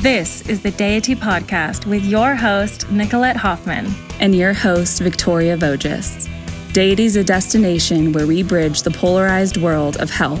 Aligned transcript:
This 0.00 0.40
is 0.48 0.62
the 0.62 0.70
Deity 0.70 1.14
Podcast 1.14 1.84
with 1.84 2.02
your 2.06 2.34
host, 2.34 2.90
Nicolette 2.90 3.36
Hoffman. 3.36 3.94
and 4.18 4.34
your 4.34 4.54
host, 4.54 5.02
Victoria 5.02 5.58
Voges. 5.58 6.26
Deity 6.72 7.04
is 7.04 7.16
a 7.16 7.24
destination 7.24 8.10
where 8.14 8.26
we 8.26 8.42
bridge 8.42 8.80
the 8.80 8.90
polarized 8.90 9.58
world 9.58 9.98
of 9.98 10.08
health 10.08 10.40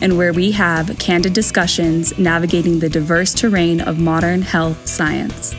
and 0.00 0.16
where 0.16 0.32
we 0.32 0.52
have 0.52 0.96
candid 1.00 1.32
discussions 1.32 2.16
navigating 2.20 2.78
the 2.78 2.88
diverse 2.88 3.34
terrain 3.34 3.80
of 3.80 3.98
modern 3.98 4.42
health 4.42 4.86
science. 4.86 5.56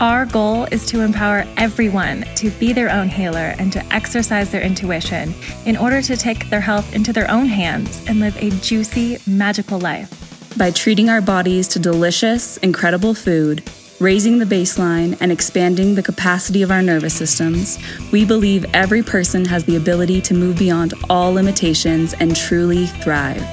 Our 0.00 0.24
goal 0.24 0.64
is 0.72 0.86
to 0.86 1.02
empower 1.02 1.44
everyone 1.58 2.24
to 2.36 2.48
be 2.52 2.72
their 2.72 2.88
own 2.88 3.10
healer 3.10 3.54
and 3.58 3.70
to 3.74 3.84
exercise 3.94 4.50
their 4.50 4.62
intuition 4.62 5.34
in 5.66 5.76
order 5.76 6.00
to 6.00 6.16
take 6.16 6.48
their 6.48 6.62
health 6.62 6.94
into 6.94 7.12
their 7.12 7.30
own 7.30 7.48
hands 7.48 8.02
and 8.08 8.20
live 8.20 8.36
a 8.38 8.48
juicy, 8.60 9.18
magical 9.26 9.78
life. 9.78 10.23
By 10.56 10.70
treating 10.70 11.08
our 11.10 11.20
bodies 11.20 11.66
to 11.68 11.80
delicious, 11.80 12.58
incredible 12.58 13.12
food, 13.12 13.68
raising 13.98 14.38
the 14.38 14.44
baseline, 14.44 15.16
and 15.20 15.32
expanding 15.32 15.96
the 15.96 16.02
capacity 16.02 16.62
of 16.62 16.70
our 16.70 16.80
nervous 16.80 17.12
systems, 17.12 17.76
we 18.12 18.24
believe 18.24 18.64
every 18.72 19.02
person 19.02 19.44
has 19.46 19.64
the 19.64 19.74
ability 19.74 20.20
to 20.20 20.32
move 20.32 20.56
beyond 20.56 20.94
all 21.10 21.32
limitations 21.32 22.14
and 22.14 22.36
truly 22.36 22.86
thrive. 22.86 23.44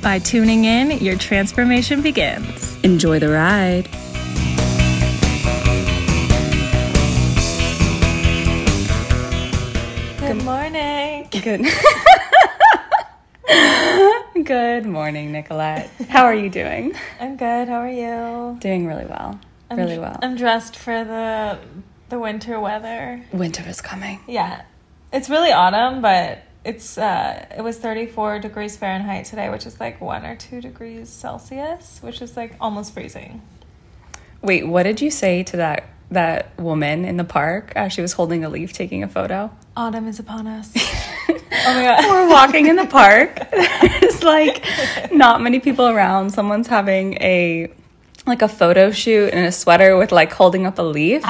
By 0.00 0.18
tuning 0.18 0.64
in, 0.64 0.92
your 0.92 1.18
transformation 1.18 2.00
begins. 2.00 2.78
Enjoy 2.82 3.18
the 3.18 3.28
ride. 3.28 3.90
Good 10.20 10.42
morning. 10.42 11.28
Good. 11.42 11.66
Good 14.46 14.86
morning, 14.86 15.32
Nicolette. 15.32 15.90
How 16.08 16.26
are 16.26 16.34
you 16.34 16.48
doing? 16.48 16.94
I'm 17.20 17.36
good. 17.36 17.66
How 17.66 17.80
are 17.80 17.88
you? 17.88 18.56
Doing 18.60 18.86
really 18.86 19.04
well. 19.04 19.40
I'm, 19.68 19.76
really 19.76 19.98
well. 19.98 20.16
I'm 20.22 20.36
dressed 20.36 20.76
for 20.76 21.02
the 21.02 21.58
the 22.10 22.20
winter 22.20 22.60
weather. 22.60 23.24
Winter 23.32 23.68
is 23.68 23.80
coming. 23.80 24.20
Yeah. 24.28 24.62
It's 25.12 25.28
really 25.28 25.50
autumn, 25.50 26.00
but 26.00 26.42
it's 26.64 26.96
uh 26.96 27.44
it 27.58 27.62
was 27.62 27.78
34 27.78 28.38
degrees 28.38 28.76
Fahrenheit 28.76 29.24
today, 29.24 29.50
which 29.50 29.66
is 29.66 29.80
like 29.80 30.00
1 30.00 30.24
or 30.24 30.36
2 30.36 30.60
degrees 30.60 31.08
Celsius, 31.08 31.98
which 32.00 32.22
is 32.22 32.36
like 32.36 32.54
almost 32.60 32.94
freezing. 32.94 33.42
Wait, 34.42 34.64
what 34.64 34.84
did 34.84 35.00
you 35.00 35.10
say 35.10 35.42
to 35.42 35.56
that 35.56 35.88
that 36.12 36.56
woman 36.56 37.04
in 37.04 37.16
the 37.16 37.24
park 37.24 37.72
as 37.74 37.92
she 37.92 38.00
was 38.00 38.12
holding 38.12 38.44
a 38.44 38.48
leaf 38.48 38.72
taking 38.72 39.02
a 39.02 39.08
photo? 39.08 39.50
Autumn 39.76 40.06
is 40.06 40.20
upon 40.20 40.46
us. 40.46 40.72
oh 41.28 41.34
my 41.66 41.82
god. 41.82 42.04
We're 42.10 42.28
walking 42.28 42.66
in 42.66 42.76
the 42.76 42.86
park. 42.86 43.50
There's 43.50 44.22
like 44.22 44.64
not 45.12 45.42
many 45.42 45.60
people 45.60 45.88
around. 45.88 46.30
Someone's 46.30 46.66
having 46.66 47.14
a 47.14 47.70
like 48.26 48.42
a 48.42 48.48
photo 48.48 48.90
shoot 48.90 49.32
in 49.32 49.44
a 49.44 49.52
sweater 49.52 49.96
with 49.96 50.12
like 50.12 50.32
holding 50.32 50.66
up 50.66 50.78
a 50.78 50.82
leaf. 50.82 51.24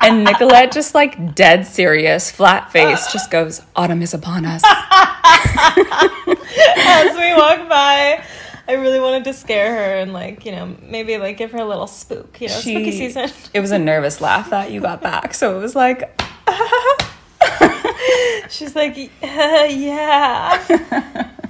And 0.00 0.24
Nicolette 0.24 0.72
just 0.72 0.94
like 0.94 1.34
dead 1.34 1.66
serious, 1.66 2.30
flat 2.30 2.72
face, 2.72 3.12
just 3.12 3.30
goes, 3.30 3.62
Autumn 3.76 4.02
is 4.02 4.14
upon 4.14 4.46
us. 4.46 4.62
As 4.64 4.72
we 7.16 7.34
walk 7.34 7.68
by, 7.68 8.22
I 8.66 8.72
really 8.72 9.00
wanted 9.00 9.24
to 9.24 9.32
scare 9.32 9.74
her 9.74 9.96
and 9.98 10.12
like, 10.12 10.44
you 10.44 10.52
know, 10.52 10.76
maybe 10.82 11.18
like 11.18 11.36
give 11.36 11.52
her 11.52 11.58
a 11.58 11.64
little 11.64 11.86
spook, 11.86 12.40
you 12.40 12.48
know, 12.48 12.54
spooky 12.54 12.92
season. 12.92 13.30
It 13.54 13.60
was 13.60 13.70
a 13.70 13.78
nervous 13.78 14.20
laugh 14.20 14.50
that 14.50 14.70
you 14.70 14.80
got 14.80 15.02
back. 15.02 15.34
So 15.34 15.58
it 15.58 15.62
was 15.62 15.76
like 15.76 16.20
She's 18.50 18.74
like, 18.76 18.96
yeah. 19.22 20.64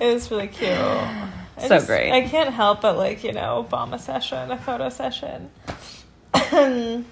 It 0.01 0.15
was 0.15 0.31
really 0.31 0.49
cute. 0.49 0.71
Oh. 0.73 1.31
I 1.57 1.67
So 1.69 1.85
great. 1.85 2.13
I 2.13 2.29
can't 2.29 2.55
help 2.55 2.83
but 2.83 2.97
like, 2.97 3.25
you 3.25 3.33
know, 3.33 3.67
bomb 3.69 3.93
a 3.93 3.99
session, 3.99 4.51
a 4.51 4.57
photo 4.59 4.89
session. 4.89 5.51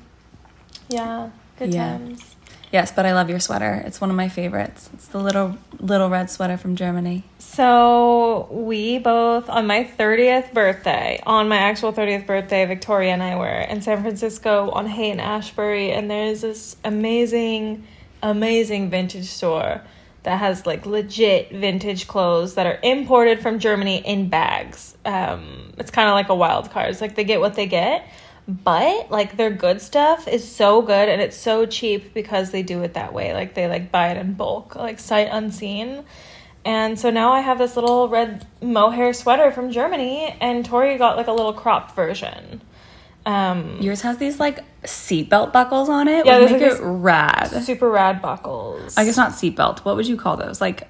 yeah, 0.89 1.31
good 1.59 1.75
Yeah. 1.75 1.99
times. 1.99 2.37
Yes, 2.73 2.91
but 2.93 3.07
I 3.07 3.13
love 3.15 3.31
your 3.31 3.39
sweater. 3.41 3.83
It's 3.87 4.01
one 4.01 4.11
of 4.11 4.17
my 4.17 4.29
favorites. 4.29 4.91
It's 4.93 5.07
the 5.09 5.19
little 5.19 5.57
little 5.79 6.09
red 6.11 6.31
sweater 6.31 6.57
from 6.57 6.75
Germany. 6.77 7.25
So 7.39 8.49
we 8.51 8.99
both 8.99 9.49
on 9.49 9.67
my 9.67 9.85
30th 9.85 10.53
birthday, 10.53 11.21
on 11.25 11.49
my 11.49 11.57
actual 11.59 11.93
30th 11.93 12.27
birthday, 12.27 12.65
Victoria 12.67 13.13
and 13.13 13.23
I 13.23 13.37
were 13.37 13.47
in 13.49 13.83
San 13.83 14.03
Francisco 14.03 14.71
on 14.71 14.87
Haight 14.87 15.13
and 15.13 15.21
Ashbury, 15.21 15.93
and 15.93 16.11
there's 16.11 16.41
this 16.43 16.77
amazing, 16.85 17.87
amazing 18.23 18.91
vintage 18.91 19.27
store 19.27 19.83
that 20.23 20.39
has 20.39 20.67
like 20.67 20.87
legit 20.87 21.53
vintage 21.53 22.09
clothes 22.09 22.55
that 22.55 22.67
are 22.67 22.79
imported 22.83 23.41
from 23.41 23.59
Germany 23.59 23.99
in 24.05 24.29
bags. 24.29 24.97
Um, 25.05 25.73
it's 25.79 25.91
kind 25.91 26.09
of 26.09 26.15
like 26.15 26.29
a 26.29 26.35
wild 26.35 26.71
card. 26.71 26.91
It's 26.91 27.01
like 27.01 27.15
they 27.15 27.25
get 27.25 27.41
what 27.41 27.55
they 27.55 27.67
get. 27.67 28.07
But 28.49 29.11
like 29.11 29.37
their 29.37 29.51
good 29.51 29.81
stuff 29.81 30.29
is 30.29 30.49
so 30.49 30.83
good 30.83 31.09
and 31.09 31.21
it's 31.21 31.37
so 31.37 31.67
cheap 31.67 32.15
because 32.15 32.51
they 32.51 32.63
do 32.63 32.83
it 32.83 32.95
that 32.95 33.13
way. 33.13 33.35
Like 33.35 33.55
they 33.55 33.69
like 33.69 33.91
buy 33.91 34.09
it 34.11 34.17
in 34.17 34.35
bulk, 34.35 34.77
like 34.77 34.99
sight 34.99 35.29
unseen. 35.31 36.05
And 36.65 36.99
so 36.99 37.11
now 37.11 37.33
I 37.33 37.41
have 37.41 37.59
this 37.59 37.77
little 37.77 38.09
red 38.09 38.45
mohair 38.61 39.13
sweater 39.13 39.53
from 39.53 39.71
Germany, 39.71 40.37
and 40.41 40.65
Tori 40.65 40.99
got 40.99 41.17
like 41.17 41.29
a 41.29 41.33
little 41.33 41.53
cropped 41.53 41.95
version. 41.95 42.61
Um, 43.27 43.79
Yours 43.81 44.03
has 44.03 44.19
these 44.19 44.39
like 44.39 44.61
seatbelt 44.85 45.53
buckles 45.53 45.89
on 45.89 46.07
it. 46.07 46.25
Yeah, 46.25 46.39
Yeah, 46.39 46.47
make 46.53 46.63
like, 46.63 46.73
it 46.73 46.81
rad. 46.81 47.49
super 47.65 47.91
rad 47.91 48.23
buckles. 48.23 48.97
I 48.97 49.05
guess 49.05 49.17
not 49.17 49.33
seatbelt. 49.33 49.81
What 49.81 49.97
would 49.97 50.07
you 50.07 50.17
call 50.17 50.37
those? 50.37 50.61
Like 50.61 50.89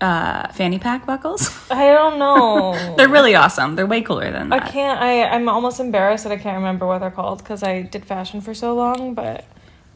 uh, 0.00 0.48
fanny 0.52 0.78
pack 0.78 1.04
buckles? 1.06 1.50
I 1.70 1.92
don't 1.92 2.18
know. 2.18 2.94
They're 2.96 3.08
really 3.08 3.34
awesome. 3.34 3.76
They're 3.76 3.86
way 3.86 4.00
cooler 4.00 4.32
than 4.32 4.48
that. 4.48 4.62
I 4.62 4.68
can't. 4.70 4.98
I 5.00 5.24
I'm 5.24 5.48
almost 5.48 5.78
embarrassed 5.78 6.24
that 6.24 6.32
I 6.32 6.38
can't 6.38 6.56
remember 6.56 6.86
what 6.86 6.98
they're 7.00 7.10
called 7.10 7.38
because 7.38 7.62
I 7.62 7.82
did 7.82 8.06
fashion 8.06 8.40
for 8.40 8.54
so 8.54 8.74
long. 8.74 9.12
But 9.12 9.44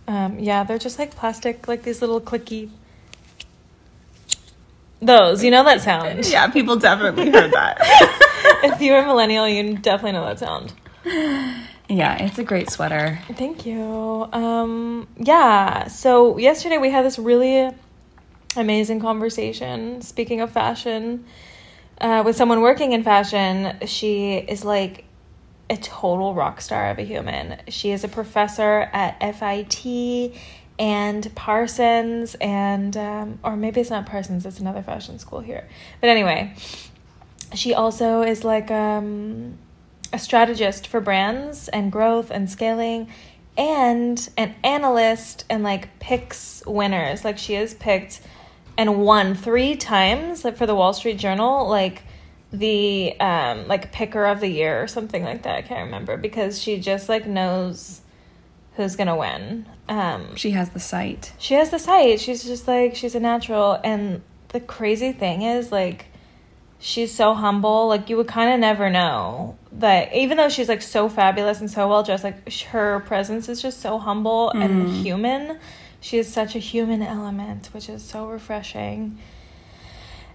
um, 0.06 0.38
yeah, 0.38 0.64
they're 0.64 0.78
just 0.78 0.98
like 0.98 1.12
plastic, 1.16 1.66
like 1.68 1.84
these 1.84 2.00
little 2.02 2.20
clicky. 2.20 2.70
Those, 5.00 5.44
you 5.44 5.50
know 5.50 5.64
that 5.64 5.80
sound. 5.80 6.26
Yeah, 6.28 6.48
people 6.48 6.76
definitely 6.76 7.30
heard 7.30 7.52
that. 7.52 7.78
if 8.64 8.80
you're 8.82 8.98
a 8.98 9.06
millennial, 9.06 9.48
you 9.48 9.76
definitely 9.78 10.12
know 10.12 10.24
that 10.26 10.38
sound. 10.40 10.72
Yeah, 11.88 12.22
it's 12.22 12.38
a 12.38 12.44
great 12.44 12.70
sweater. 12.70 13.18
Thank 13.32 13.64
you. 13.64 14.28
Um, 14.32 15.08
yeah. 15.16 15.88
So 15.88 16.36
yesterday 16.38 16.78
we 16.78 16.90
had 16.90 17.04
this 17.04 17.18
really 17.18 17.70
amazing 18.56 19.00
conversation. 19.00 20.02
Speaking 20.02 20.40
of 20.40 20.50
fashion, 20.50 21.24
uh, 22.00 22.22
with 22.24 22.36
someone 22.36 22.60
working 22.60 22.92
in 22.92 23.02
fashion, 23.02 23.78
she 23.86 24.34
is 24.34 24.64
like 24.64 25.04
a 25.70 25.76
total 25.76 26.34
rock 26.34 26.60
star 26.60 26.90
of 26.90 26.98
a 26.98 27.02
human. 27.02 27.58
She 27.68 27.90
is 27.90 28.04
a 28.04 28.08
professor 28.08 28.90
at 28.92 29.18
FIT 29.20 30.34
and 30.78 31.34
Parsons, 31.34 32.36
and 32.40 32.96
um, 32.96 33.38
or 33.42 33.56
maybe 33.56 33.80
it's 33.80 33.90
not 33.90 34.06
Parsons. 34.06 34.46
It's 34.46 34.60
another 34.60 34.82
fashion 34.82 35.18
school 35.18 35.40
here. 35.40 35.68
But 36.00 36.10
anyway, 36.10 36.54
she 37.54 37.74
also 37.74 38.22
is 38.22 38.44
like 38.44 38.70
um, 38.70 39.58
a 40.12 40.18
strategist 40.18 40.86
for 40.86 41.00
brands 41.00 41.68
and 41.68 41.90
growth 41.92 42.30
and 42.30 42.48
scaling 42.50 43.08
and 43.56 44.28
an 44.36 44.54
analyst 44.62 45.44
and 45.50 45.62
like 45.62 45.98
picks 45.98 46.62
winners 46.66 47.24
like 47.24 47.38
she 47.38 47.54
has 47.54 47.74
picked 47.74 48.20
and 48.76 49.02
won 49.02 49.34
three 49.34 49.74
times 49.76 50.44
like 50.44 50.56
for 50.56 50.66
the 50.66 50.74
wall 50.74 50.92
street 50.92 51.18
journal 51.18 51.68
like 51.68 52.02
the 52.52 53.18
um 53.20 53.66
like 53.68 53.92
picker 53.92 54.24
of 54.24 54.40
the 54.40 54.48
year 54.48 54.82
or 54.82 54.86
something 54.86 55.24
like 55.24 55.42
that 55.42 55.56
i 55.56 55.62
can't 55.62 55.84
remember 55.86 56.16
because 56.16 56.60
she 56.62 56.78
just 56.78 57.08
like 57.08 57.26
knows 57.26 58.00
who's 58.76 58.94
gonna 58.96 59.16
win 59.16 59.66
um 59.88 60.36
She 60.36 60.52
has 60.52 60.70
the 60.70 60.78
sight. 60.80 61.32
she 61.38 61.54
has 61.54 61.70
the 61.70 61.78
sight. 61.78 62.20
She's 62.20 62.44
just 62.44 62.68
like 62.68 62.94
she's 62.94 63.14
a 63.14 63.20
natural. 63.20 63.80
And 63.82 64.22
the 64.50 64.60
crazy 64.60 65.12
thing 65.12 65.42
is 65.42 65.72
like 65.72 66.06
she's 66.78 67.14
so 67.14 67.34
humble. 67.34 67.88
Like 67.88 68.08
you 68.08 68.16
would 68.16 68.28
kind 68.28 68.52
of 68.52 68.60
never 68.60 68.90
know 68.90 69.58
that 69.72 70.14
even 70.14 70.36
though 70.36 70.48
she's 70.48 70.68
like 70.68 70.82
so 70.82 71.08
fabulous 71.08 71.60
and 71.60 71.70
so 71.70 71.88
well 71.88 72.02
dressed, 72.02 72.24
like 72.24 72.52
her 72.64 73.00
presence 73.00 73.48
is 73.48 73.60
just 73.60 73.80
so 73.80 73.98
humble 73.98 74.50
and 74.50 74.88
human. 74.88 75.58
She 76.00 76.18
is 76.18 76.32
such 76.32 76.54
a 76.54 76.60
human 76.60 77.02
element, 77.02 77.70
which 77.72 77.88
is 77.88 78.04
so 78.04 78.28
refreshing. 78.28 79.18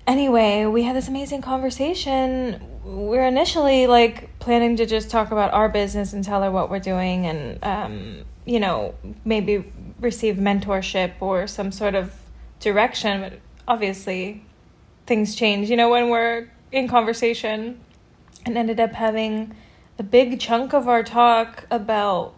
Anyway, 0.05 0.65
we 0.65 0.83
had 0.83 0.95
this 0.95 1.07
amazing 1.07 1.41
conversation. 1.41 2.61
We 2.83 3.17
are 3.17 3.25
initially 3.25 3.87
like 3.87 4.37
planning 4.39 4.75
to 4.75 4.85
just 4.85 5.09
talk 5.09 5.31
about 5.31 5.53
our 5.53 5.69
business 5.69 6.11
and 6.11 6.23
tell 6.23 6.43
her 6.43 6.51
what 6.51 6.69
we're 6.69 6.79
doing 6.79 7.25
and 7.25 7.63
um, 7.63 8.25
you 8.45 8.59
know, 8.59 8.95
maybe 9.23 9.71
receive 10.01 10.35
mentorship 10.35 11.13
or 11.21 11.47
some 11.47 11.71
sort 11.71 11.95
of 11.95 12.13
direction, 12.59 13.21
but 13.21 13.39
obviously 13.65 14.43
things 15.05 15.35
change, 15.35 15.69
you 15.69 15.75
know, 15.77 15.89
when 15.89 16.09
we're 16.09 16.49
in 16.71 16.87
conversation 16.87 17.79
and 18.45 18.57
ended 18.57 18.79
up 18.79 18.93
having 18.93 19.55
a 19.99 20.03
big 20.03 20.39
chunk 20.39 20.73
of 20.73 20.87
our 20.87 21.03
talk 21.03 21.65
about 21.69 22.33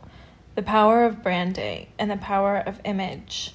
the 0.55 0.61
power 0.61 1.03
of 1.05 1.21
branding 1.23 1.87
and 1.97 2.09
the 2.09 2.17
power 2.17 2.57
of 2.57 2.79
image 2.85 3.53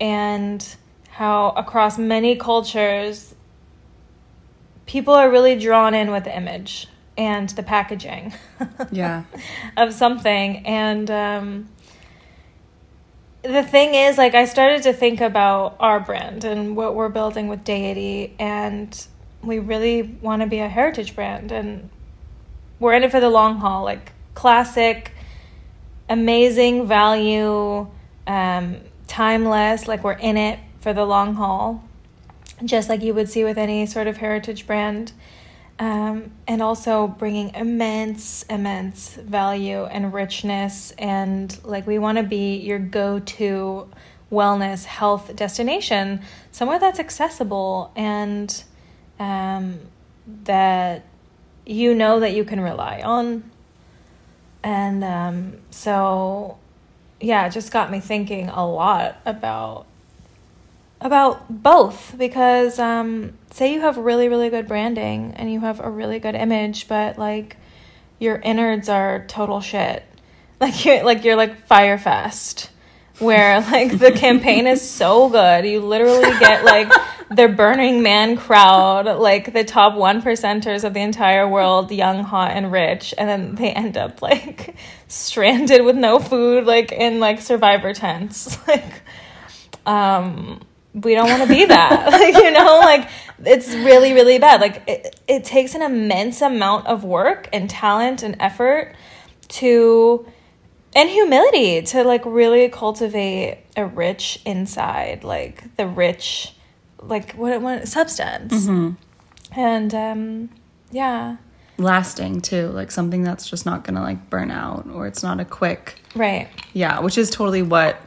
and 0.00 0.76
how 1.10 1.50
across 1.50 1.98
many 1.98 2.36
cultures 2.36 3.34
people 4.86 5.14
are 5.14 5.30
really 5.30 5.58
drawn 5.58 5.94
in 5.94 6.10
with 6.10 6.24
the 6.24 6.36
image 6.36 6.88
and 7.16 7.48
the 7.50 7.62
packaging 7.62 8.34
Yeah. 8.90 9.24
of 9.76 9.94
something. 9.94 10.66
And 10.66 11.10
um, 11.10 11.68
the 13.44 13.62
thing 13.62 13.94
is, 13.94 14.16
like, 14.16 14.34
I 14.34 14.46
started 14.46 14.82
to 14.84 14.92
think 14.92 15.20
about 15.20 15.76
our 15.78 16.00
brand 16.00 16.44
and 16.44 16.76
what 16.76 16.94
we're 16.94 17.10
building 17.10 17.48
with 17.48 17.62
Deity, 17.62 18.34
and 18.38 19.06
we 19.42 19.58
really 19.58 20.02
want 20.02 20.40
to 20.40 20.48
be 20.48 20.60
a 20.60 20.68
heritage 20.68 21.14
brand, 21.14 21.52
and 21.52 21.90
we're 22.80 22.94
in 22.94 23.02
it 23.02 23.10
for 23.10 23.20
the 23.20 23.28
long 23.28 23.58
haul, 23.58 23.84
like 23.84 24.12
classic, 24.34 25.12
amazing 26.08 26.86
value, 26.86 27.86
um, 28.26 28.76
timeless. 29.06 29.86
Like 29.86 30.02
we're 30.02 30.12
in 30.12 30.36
it 30.36 30.58
for 30.80 30.92
the 30.92 31.04
long 31.04 31.34
haul, 31.34 31.84
just 32.64 32.88
like 32.88 33.02
you 33.02 33.14
would 33.14 33.28
see 33.28 33.44
with 33.44 33.58
any 33.58 33.84
sort 33.86 34.06
of 34.06 34.16
heritage 34.16 34.66
brand 34.66 35.12
um, 35.78 36.30
and 36.46 36.62
also 36.62 37.08
bringing 37.08 37.54
immense, 37.54 38.44
immense 38.44 39.14
value 39.14 39.84
and 39.84 40.12
richness. 40.12 40.92
And 40.92 41.56
like, 41.64 41.86
we 41.86 41.98
want 41.98 42.18
to 42.18 42.24
be 42.24 42.56
your 42.56 42.78
go 42.78 43.18
to 43.18 43.88
wellness 44.30 44.84
health 44.84 45.34
destination, 45.36 46.20
somewhere 46.50 46.78
that's 46.78 46.98
accessible 46.98 47.92
and 47.96 48.64
um, 49.18 49.80
that 50.44 51.04
you 51.66 51.94
know 51.94 52.20
that 52.20 52.34
you 52.34 52.44
can 52.44 52.60
rely 52.60 53.00
on. 53.02 53.50
And 54.62 55.04
um, 55.04 55.58
so, 55.70 56.58
yeah, 57.20 57.46
it 57.46 57.50
just 57.50 57.70
got 57.70 57.90
me 57.90 58.00
thinking 58.00 58.48
a 58.48 58.66
lot 58.66 59.16
about 59.26 59.86
about 61.04 61.62
both 61.62 62.16
because 62.16 62.78
um, 62.78 63.34
say 63.50 63.74
you 63.74 63.82
have 63.82 63.98
really 63.98 64.28
really 64.28 64.48
good 64.48 64.66
branding 64.66 65.34
and 65.36 65.52
you 65.52 65.60
have 65.60 65.78
a 65.78 65.88
really 65.88 66.18
good 66.18 66.34
image 66.34 66.88
but 66.88 67.18
like 67.18 67.58
your 68.18 68.36
innards 68.36 68.88
are 68.88 69.24
total 69.28 69.60
shit. 69.60 70.02
Like 70.60 70.84
you're 70.84 71.04
like 71.04 71.24
you're 71.24 71.36
like 71.36 71.66
Fyre 71.66 71.98
Fest 71.98 72.70
where 73.18 73.60
like 73.72 73.98
the 73.98 74.12
campaign 74.12 74.66
is 74.66 74.88
so 74.88 75.28
good. 75.28 75.66
You 75.66 75.80
literally 75.80 76.30
get 76.38 76.64
like 76.64 76.90
the 77.30 77.48
burning 77.48 78.02
man 78.02 78.36
crowd 78.36 79.18
like 79.18 79.52
the 79.52 79.64
top 79.64 79.94
one 79.94 80.22
percenters 80.22 80.84
of 80.84 80.94
the 80.94 81.00
entire 81.00 81.46
world 81.46 81.90
young 81.90 82.22
hot 82.22 82.52
and 82.52 82.70
rich 82.70 83.12
and 83.18 83.28
then 83.28 83.56
they 83.56 83.72
end 83.72 83.98
up 83.98 84.22
like 84.22 84.74
stranded 85.08 85.84
with 85.84 85.96
no 85.96 86.18
food 86.18 86.64
like 86.64 86.92
in 86.92 87.20
like 87.20 87.42
survivor 87.42 87.92
tents. 87.92 88.56
Like 88.66 89.02
um 89.84 90.60
we 90.94 91.14
don't 91.14 91.28
want 91.28 91.42
to 91.42 91.48
be 91.48 91.64
that 91.64 92.12
like 92.12 92.34
you 92.34 92.50
know 92.52 92.78
like 92.78 93.08
it's 93.44 93.68
really 93.74 94.12
really 94.12 94.38
bad. 94.38 94.60
Like 94.60 94.82
it, 94.86 95.20
it 95.26 95.44
takes 95.44 95.74
an 95.74 95.82
immense 95.82 96.40
amount 96.40 96.86
of 96.86 97.04
work 97.04 97.48
and 97.52 97.68
talent 97.68 98.22
and 98.22 98.36
effort 98.40 98.94
to 99.48 100.26
and 100.94 101.10
humility 101.10 101.82
to 101.82 102.04
like 102.04 102.24
really 102.24 102.68
cultivate 102.68 103.58
a 103.76 103.84
rich 103.84 104.40
inside 104.46 105.24
like 105.24 105.76
the 105.76 105.86
rich 105.86 106.54
like 107.02 107.32
what 107.32 107.52
it 107.52 107.60
what 107.60 107.88
substance. 107.88 108.66
And 109.56 109.94
um 109.94 110.50
yeah. 110.90 111.36
Lasting 111.76 112.40
too, 112.40 112.68
like 112.68 112.92
something 112.92 113.24
that's 113.24 113.50
just 113.50 113.66
not 113.66 113.82
gonna 113.82 114.00
like 114.00 114.30
burn 114.30 114.52
out 114.52 114.86
or 114.94 115.08
it's 115.08 115.24
not 115.24 115.40
a 115.40 115.44
quick 115.44 116.00
right. 116.14 116.48
Yeah, 116.72 117.00
which 117.00 117.18
is 117.18 117.30
totally 117.30 117.62
what 117.62 118.00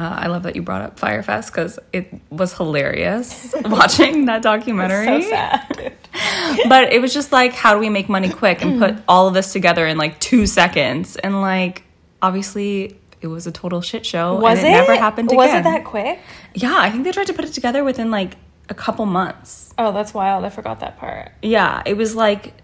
uh, 0.00 0.16
I 0.18 0.28
love 0.28 0.44
that 0.44 0.56
you 0.56 0.62
brought 0.62 0.82
up 0.82 0.98
Fyre 0.98 1.22
Fest 1.22 1.52
because 1.52 1.78
it 1.92 2.12
was 2.30 2.54
hilarious 2.54 3.54
watching 3.64 4.24
that 4.26 4.42
documentary. 4.42 5.22
so 5.22 5.28
sad 5.28 5.92
But 6.68 6.92
it 6.92 7.00
was 7.00 7.12
just 7.14 7.32
like, 7.32 7.52
how 7.52 7.74
do 7.74 7.80
we 7.80 7.88
make 7.88 8.08
money 8.08 8.30
quick 8.30 8.62
and 8.62 8.78
put 8.80 8.96
all 9.08 9.28
of 9.28 9.34
this 9.34 9.52
together 9.52 9.86
in 9.86 9.98
like 9.98 10.18
two 10.20 10.46
seconds? 10.46 11.16
And 11.16 11.40
like, 11.40 11.84
obviously, 12.22 12.96
it 13.20 13.26
was 13.26 13.46
a 13.46 13.52
total 13.52 13.80
shit 13.80 14.04
show. 14.06 14.36
was 14.40 14.58
and 14.58 14.68
it, 14.68 14.70
it, 14.70 14.72
never 14.72 14.94
happened 14.96 15.30
was 15.32 15.50
it 15.52 15.64
that 15.64 15.84
quick 15.84 16.18
Yeah, 16.54 16.74
I 16.76 16.90
think 16.90 17.04
they 17.04 17.12
tried 17.12 17.26
to 17.28 17.34
put 17.34 17.44
it 17.44 17.52
together 17.52 17.84
within 17.84 18.10
like 18.10 18.36
a 18.68 18.74
couple 18.74 19.04
months. 19.04 19.74
oh 19.78 19.90
that's 19.92 20.14
wild 20.14 20.44
i 20.44 20.48
forgot 20.48 20.78
that 20.80 20.96
part 20.96 21.32
Yeah, 21.42 21.82
it 21.84 21.96
was 21.96 22.14
like 22.14 22.54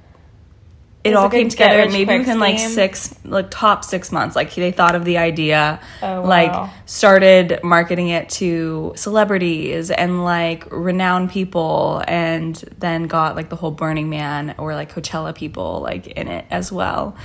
it 1.07 1.15
all 1.15 1.31
came 1.31 1.49
together 1.49 1.91
maybe 1.91 2.19
within 2.19 2.39
like 2.39 2.59
six, 2.59 3.15
like 3.25 3.51
top 3.51 3.85
six 3.85 4.13
months. 4.13 4.37
Like 4.37 4.55
they 4.55 4.73
thought 4.73 4.95
of 4.95 5.05
the 5.05 5.19
idea, 5.19 5.81
Oh, 6.03 6.23
like 6.23 6.71
started 6.87 7.61
marketing 7.63 8.09
it 8.09 8.29
to 8.31 8.93
celebrities 8.97 9.91
and 9.91 10.25
like 10.25 10.71
renowned 10.71 11.31
people, 11.31 12.03
and 12.07 12.57
then 12.79 13.05
got 13.05 13.37
like 13.37 13.49
the 13.49 13.57
whole 13.57 13.71
Burning 13.71 14.11
Man 14.11 14.55
or 14.59 14.75
like 14.75 14.93
Coachella 14.93 15.35
people 15.35 15.81
like 15.81 16.07
in 16.07 16.29
it 16.29 16.47
as 16.51 16.71
well. 16.73 17.17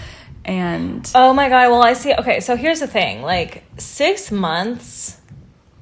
And 0.44 1.10
Oh 1.14 1.34
my 1.34 1.50
god, 1.50 1.70
well 1.70 1.84
I 1.84 1.94
see 1.94 2.14
okay, 2.14 2.40
so 2.40 2.56
here's 2.56 2.80
the 2.80 2.88
thing. 2.88 3.22
Like 3.22 3.64
6 3.78 4.32
months 4.32 5.20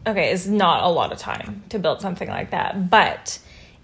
okay, 0.07 0.31
is 0.31 0.48
not 0.48 0.84
a 0.84 0.90
lot 0.90 1.12
of 1.12 1.18
time 1.19 1.63
to 1.69 1.80
build 1.80 2.01
something 2.01 2.28
like 2.28 2.51
that. 2.51 2.90
But 2.90 3.40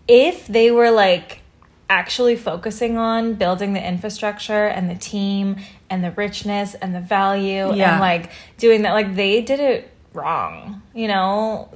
if 0.08 0.48
they 0.48 0.72
were 0.72 0.92
like 0.92 1.42
actually 1.90 2.36
focusing 2.36 2.98
on 2.98 3.34
building 3.36 3.74
the 3.74 3.88
infrastructure 3.88 4.66
and 4.66 4.90
the 4.90 4.96
team 4.96 5.58
and 5.90 6.04
the 6.04 6.12
richness 6.12 6.74
and 6.76 6.96
the 6.96 7.00
value 7.00 7.74
Yeah. 7.76 7.92
and 7.94 8.00
like 8.00 8.32
doing 8.58 8.82
that 8.84 8.94
like 8.94 9.16
they 9.16 9.42
did 9.42 9.60
it 9.60 9.92
wrong, 10.14 10.82
you 10.94 11.08
know? 11.08 11.70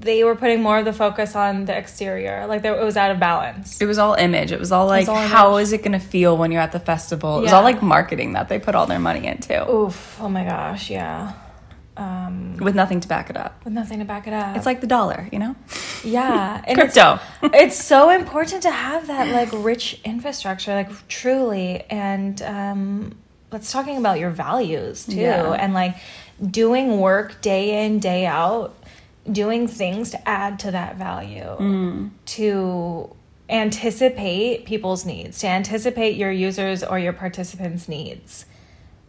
They 0.00 0.22
were 0.22 0.34
putting 0.34 0.60
more 0.60 0.80
of 0.80 0.84
the 0.84 0.92
focus 0.92 1.34
on 1.34 1.64
the 1.64 1.74
exterior. 1.74 2.46
Like 2.46 2.60
there, 2.60 2.78
it 2.78 2.84
was 2.84 2.96
out 2.96 3.10
of 3.10 3.18
balance. 3.18 3.80
it 3.80 3.86
was 3.86 3.96
all 3.96 4.12
image. 4.14 4.52
It 4.52 4.60
was 4.60 4.70
all 4.70 4.86
like, 4.86 5.08
all 5.08 5.14
how 5.16 5.56
is 5.56 5.72
it 5.72 5.78
going 5.78 5.92
to 5.92 5.98
feel 5.98 6.36
when 6.36 6.52
you're 6.52 6.60
at 6.60 6.72
the 6.72 6.80
festival? 6.80 7.38
It 7.38 7.42
was 7.42 7.52
all 7.54 7.62
like 7.62 7.80
marketing 7.82 8.34
that 8.34 8.50
they 8.50 8.58
put 8.58 8.74
all 8.74 8.86
their 8.86 8.98
money 8.98 9.26
into 9.26 9.66
Oof, 9.70 10.18
oh 10.20 10.28
my 10.28 10.44
gosh, 10.44 10.90
yeah. 10.90 11.32
Um 11.96 12.56
with 12.58 12.74
nothing 12.74 13.00
to 13.00 13.08
back 13.08 13.30
it 13.30 13.36
up. 13.36 13.64
with 13.64 13.72
nothing 13.72 13.98
to 14.00 14.04
back 14.04 14.26
it 14.26 14.32
up. 14.32 14.56
It's 14.56 14.66
like 14.66 14.80
the 14.80 14.86
dollar, 14.86 15.28
you 15.32 15.38
know? 15.38 15.54
Yeah, 16.02 16.60
and 16.66 16.76
Crypto. 16.78 17.20
It's, 17.42 17.54
it's 17.62 17.84
so 17.84 18.10
important 18.10 18.62
to 18.62 18.70
have 18.70 19.06
that 19.06 19.28
like 19.28 19.50
rich 19.64 20.00
infrastructure, 20.04 20.74
like 20.74 20.90
truly. 21.08 21.84
And 21.90 22.40
um, 22.42 23.14
let's 23.52 23.70
talking 23.70 23.96
about 23.96 24.18
your 24.18 24.30
values 24.30 25.06
too, 25.06 25.16
Yeah. 25.16 25.52
and 25.52 25.72
like 25.72 25.94
doing 26.50 26.98
work 26.98 27.40
day 27.40 27.84
in 27.86 28.00
day 28.00 28.26
out, 28.26 28.74
doing 29.30 29.68
things 29.68 30.10
to 30.10 30.28
add 30.28 30.58
to 30.60 30.70
that 30.72 30.96
value, 30.96 32.10
to 32.26 33.10
anticipate 33.48 34.64
people's 34.66 35.04
needs, 35.04 35.38
to 35.40 35.46
anticipate 35.46 36.16
your 36.16 36.32
users 36.32 36.82
or 36.82 36.98
your 36.98 37.12
participants' 37.12 37.88
needs, 37.88 38.46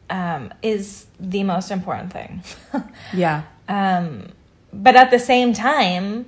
um, 0.10 0.54
is 0.62 1.08
the 1.20 1.44
most 1.44 1.72
important 1.72 2.12
thing. 2.14 2.44
Yeah. 3.14 3.44
Um, 3.68 4.30
but 4.74 4.96
at 4.96 5.10
the 5.10 5.20
same 5.20 5.54
time, 5.54 6.26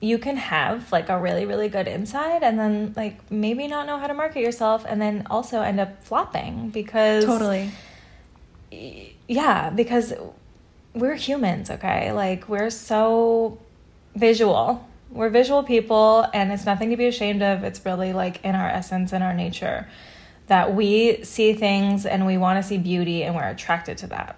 you 0.00 0.18
can 0.18 0.36
have 0.36 0.92
like 0.92 1.08
a 1.08 1.18
really, 1.18 1.46
really 1.46 1.68
good 1.68 1.88
inside 1.88 2.42
and 2.42 2.58
then 2.58 2.92
like 2.96 3.30
maybe 3.30 3.66
not 3.66 3.86
know 3.86 3.98
how 3.98 4.06
to 4.06 4.14
market 4.14 4.40
yourself 4.40 4.84
and 4.86 5.00
then 5.00 5.26
also 5.30 5.62
end 5.62 5.80
up 5.80 6.04
flopping 6.04 6.68
because 6.70 7.24
Totally. 7.24 7.70
yeah, 9.26 9.70
because 9.70 10.12
we're 10.94 11.14
humans, 11.14 11.70
okay? 11.70 12.12
Like 12.12 12.48
we're 12.48 12.70
so 12.70 13.58
visual. 14.14 14.86
We're 15.10 15.30
visual 15.30 15.62
people 15.62 16.26
and 16.34 16.52
it's 16.52 16.66
nothing 16.66 16.90
to 16.90 16.96
be 16.96 17.06
ashamed 17.06 17.42
of. 17.42 17.64
It's 17.64 17.84
really 17.86 18.12
like 18.12 18.44
in 18.44 18.54
our 18.54 18.68
essence 18.68 19.12
and 19.12 19.24
our 19.24 19.32
nature 19.32 19.88
that 20.46 20.74
we 20.74 21.22
see 21.24 21.52
things 21.54 22.06
and 22.06 22.26
we 22.26 22.38
want 22.38 22.62
to 22.62 22.66
see 22.66 22.78
beauty 22.78 23.24
and 23.24 23.34
we're 23.34 23.48
attracted 23.48 23.98
to 23.98 24.06
that. 24.08 24.36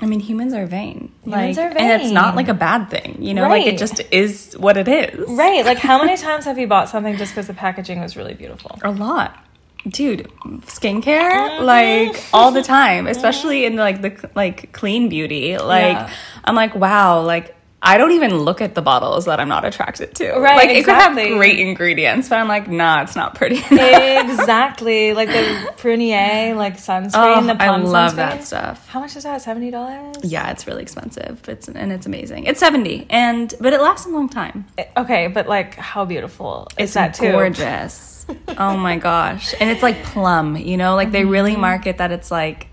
I 0.00 0.06
mean, 0.06 0.20
humans 0.20 0.54
are 0.54 0.64
vain. 0.64 1.12
Humans 1.24 1.56
like, 1.56 1.72
are 1.72 1.78
And 1.78 2.02
it's 2.02 2.12
not 2.12 2.36
like 2.36 2.48
a 2.48 2.54
bad 2.54 2.88
thing, 2.88 3.20
you 3.20 3.34
know? 3.34 3.48
Like, 3.48 3.66
it 3.66 3.78
just 3.78 4.00
is 4.12 4.54
what 4.56 4.76
it 4.76 4.86
is. 4.86 5.28
Right. 5.28 5.64
Like, 5.64 5.78
how 5.78 6.02
many 6.02 6.16
times 6.22 6.44
have 6.44 6.56
you 6.58 6.68
bought 6.68 6.88
something 6.88 7.16
just 7.16 7.32
because 7.32 7.48
the 7.48 7.54
packaging 7.54 8.00
was 8.00 8.16
really 8.16 8.34
beautiful? 8.34 8.78
A 8.84 8.92
lot. 8.92 9.44
Dude, 9.88 10.30
skincare, 10.66 11.30
mm-hmm. 11.30 11.64
like, 11.64 12.24
all 12.32 12.52
the 12.52 12.62
time, 12.80 13.06
especially 13.08 13.62
mm-hmm. 13.62 13.72
in, 13.72 13.78
like, 13.78 14.02
the, 14.02 14.30
like, 14.36 14.72
clean 14.72 15.08
beauty. 15.08 15.58
Like, 15.58 15.96
Yeah. 15.96 16.12
I'm 16.44 16.54
like, 16.54 16.76
wow, 16.76 17.22
like, 17.22 17.56
I 17.80 17.96
don't 17.96 18.10
even 18.12 18.38
look 18.38 18.60
at 18.60 18.74
the 18.74 18.82
bottles 18.82 19.26
that 19.26 19.38
I'm 19.38 19.48
not 19.48 19.64
attracted 19.64 20.14
to. 20.16 20.32
Right, 20.32 20.56
Like, 20.56 20.70
it 20.70 20.84
could 20.84 20.94
have 20.94 21.14
great 21.14 21.60
ingredients, 21.60 22.28
but 22.28 22.38
I'm 22.40 22.48
like, 22.48 22.68
nah, 22.68 23.02
it's 23.02 23.14
not 23.14 23.36
pretty. 23.36 23.56
exactly. 23.70 25.14
Like 25.14 25.28
the 25.28 25.72
Prunier, 25.76 26.56
like 26.56 26.76
sunscreen, 26.76 27.12
oh, 27.14 27.46
the 27.46 27.52
I 27.62 27.66
plum 27.68 27.84
love 27.84 28.12
sunscreen. 28.12 28.16
that 28.16 28.44
stuff. 28.44 28.88
How 28.88 29.00
much 29.00 29.16
is 29.16 29.24
that? 29.24 29.42
Seventy 29.42 29.70
dollars. 29.70 30.16
Yeah, 30.22 30.50
it's 30.50 30.66
really 30.66 30.82
expensive. 30.82 31.48
It's 31.48 31.68
and 31.68 31.92
it's 31.92 32.06
amazing. 32.06 32.44
It's 32.46 32.60
seventy, 32.60 33.06
and 33.10 33.52
but 33.60 33.72
it 33.72 33.80
lasts 33.80 34.06
a 34.06 34.10
long 34.10 34.28
time. 34.28 34.66
Okay, 34.96 35.28
but 35.28 35.46
like, 35.48 35.74
how 35.76 36.04
beautiful 36.04 36.68
is 36.78 36.84
It's 36.86 36.94
that 36.94 37.14
too? 37.14 37.32
gorgeous. 37.32 38.26
oh 38.58 38.76
my 38.76 38.96
gosh. 39.10 39.54
And 39.60 39.70
it's 39.70 39.82
like 39.82 40.02
plum, 40.04 40.56
you 40.56 40.76
know, 40.76 40.94
like 40.96 41.12
they 41.12 41.24
really 41.24 41.52
Mm-hmm. 41.52 41.60
market 41.60 41.98
that 41.98 42.10
it's 42.12 42.30
like 42.30 42.67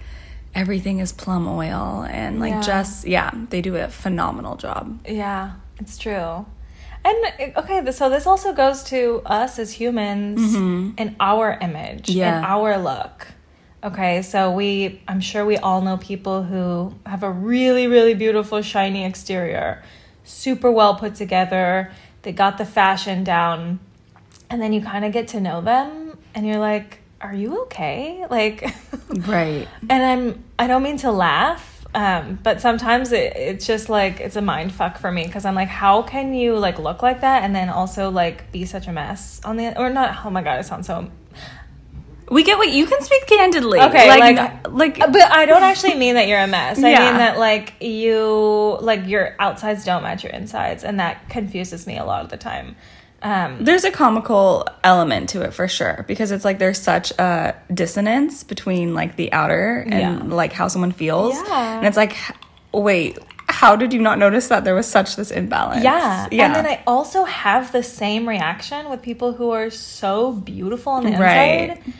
everything 0.56 1.00
is 1.00 1.12
plum 1.12 1.48
oil 1.48 2.08
and 2.10 2.40
like 2.40 2.52
Yeah. 2.54 2.62
just 2.62 3.06
yeah, 3.06 3.32
they 3.50 3.62
do 3.62 3.76
a 3.76 3.88
phenomenal 3.90 4.56
job. 4.56 5.06
Yeah, 5.08 5.52
it's 5.80 5.98
true. 5.98 6.46
And 7.04 7.56
okay, 7.58 7.92
so 7.92 8.10
this 8.10 8.26
also 8.26 8.52
goes 8.54 8.84
to 8.86 9.22
us 9.26 9.60
as 9.60 9.74
humans 9.74 10.42
mm-hmm. 10.42 10.92
and 10.98 11.16
our 11.20 11.58
image 11.62 12.10
Yeah. 12.10 12.38
and 12.38 12.46
our 12.46 12.78
look. 12.80 13.28
Okay, 13.84 14.24
so 14.24 14.52
we, 14.52 15.00
I'm 15.08 15.22
sure 15.22 15.46
we 15.46 15.58
all 15.58 15.82
know 15.82 15.98
people 15.98 16.42
who 16.42 16.96
have 17.06 17.22
a 17.22 17.30
really, 17.30 17.86
really 17.86 18.16
beautiful, 18.16 18.64
shiny 18.64 19.06
exterior, 19.06 19.84
super 20.24 20.72
well 20.72 20.96
put 20.96 21.14
together. 21.14 21.92
They 22.24 22.32
got 22.32 22.58
the 22.58 22.66
fashion 22.66 23.24
down, 23.24 23.80
and 24.50 24.60
then 24.60 24.74
you 24.74 24.82
kind 24.82 25.06
of 25.06 25.12
get 25.12 25.28
to 25.30 25.40
know 25.40 25.62
them, 25.62 26.18
and 26.34 26.48
you're 26.48 26.58
like, 26.58 27.02
"Are 27.25 27.34
you 27.34 27.63
okay?" 27.63 28.25
Like, 28.29 28.74
Right. 29.10 29.67
and 29.89 30.03
I'm 30.03 30.44
I 30.58 30.67
don't 30.67 30.84
mean 30.84 30.98
to 30.98 31.12
laugh, 31.12 31.86
um, 31.94 32.39
but 32.44 32.62
sometimes 32.62 33.12
it, 33.12 33.34
it's 33.36 33.65
just 33.67 33.89
like 33.89 34.20
it's 34.20 34.36
a 34.36 34.41
mind 34.41 34.72
fuck 34.74 34.98
for 34.98 35.12
me 35.12 35.24
because 35.25 35.46
I'm 35.46 35.55
like, 35.55 35.67
how 35.70 36.01
can 36.01 36.34
you 36.34 36.58
like 36.58 36.79
look 36.79 37.01
like 37.03 37.22
that 37.22 37.44
and 37.44 37.55
then 37.55 37.70
also 37.70 38.10
like 38.10 38.51
be 38.51 38.65
such 38.65 38.88
a 38.88 38.91
mess 38.91 39.41
on 39.44 39.58
the 39.58 39.77
or 39.79 39.89
not? 39.89 40.25
Oh 40.25 40.29
my 40.29 40.41
god, 40.41 40.60
it 40.60 40.65
sounds 40.65 40.88
so. 40.88 41.10
We 42.27 42.41
get 42.44 42.58
what 42.58 42.70
you 42.72 42.88
can 42.88 43.01
speak 43.03 43.27
candidly. 43.27 43.79
Okay, 43.79 44.08
like 44.10 44.36
like- 44.36 44.67
like, 44.72 44.98
But 44.98 45.32
I 45.32 45.46
don't 45.46 45.62
actually 45.62 45.94
mean 45.94 46.15
that 46.15 46.27
you're 46.27 46.39
a 46.39 46.48
mess. 46.48 46.82
I 46.84 46.89
Yeah. 46.89 47.05
mean 47.05 47.17
that 47.20 47.38
like 47.38 47.74
you 47.82 48.77
like 48.82 49.05
your 49.05 49.36
outsides 49.39 49.86
don't 49.86 50.01
match 50.01 50.24
your 50.24 50.34
insides, 50.34 50.84
and 50.84 51.00
that 51.00 51.29
confuses 51.29 51.86
me 51.86 51.98
a 52.00 52.03
lot 52.03 52.24
of 52.24 52.29
the 52.29 52.38
time. 52.38 52.75
Um, 53.25 53.63
there's 53.63 53.84
a 53.86 53.91
comical 53.91 54.67
element 54.84 55.29
to 55.29 55.41
it 55.41 55.51
for 55.53 55.67
sure 55.67 56.05
because 56.08 56.29
it's 56.32 56.46
like 56.46 56.60
there's 56.60 56.79
such 56.79 57.10
a 57.17 57.55
dissonance 57.74 58.44
between 58.44 58.94
like 58.94 59.15
the 59.15 59.34
outer 59.34 59.79
and 59.89 60.29
Yeah. 60.29 60.36
like 60.36 60.53
how 60.53 60.67
someone 60.67 60.91
feels 60.91 61.34
Yeah. 61.34 61.77
and 61.77 61.88
it's 61.88 61.98
like 61.98 62.15
wait 62.72 63.17
how 63.48 63.75
did 63.75 63.94
you 63.94 64.01
not 64.01 64.20
notice 64.20 64.50
that 64.50 64.63
there 64.63 64.75
was 64.75 64.88
such 64.88 65.15
this 65.15 65.32
imbalance 65.32 65.84
Yeah. 65.84 66.27
yeah 66.32 66.46
And 66.46 66.53
then 66.55 66.67
I 66.67 66.84
also 66.86 67.24
have 67.24 67.72
the 67.72 67.82
same 67.82 68.29
reaction 68.29 68.89
with 68.91 69.01
people 69.01 69.34
who 69.34 69.50
are 69.51 69.72
so 69.72 70.32
beautiful 70.32 70.94
on 70.94 71.03
the 71.05 71.12
Right. 71.17 71.70
inside. 71.72 71.94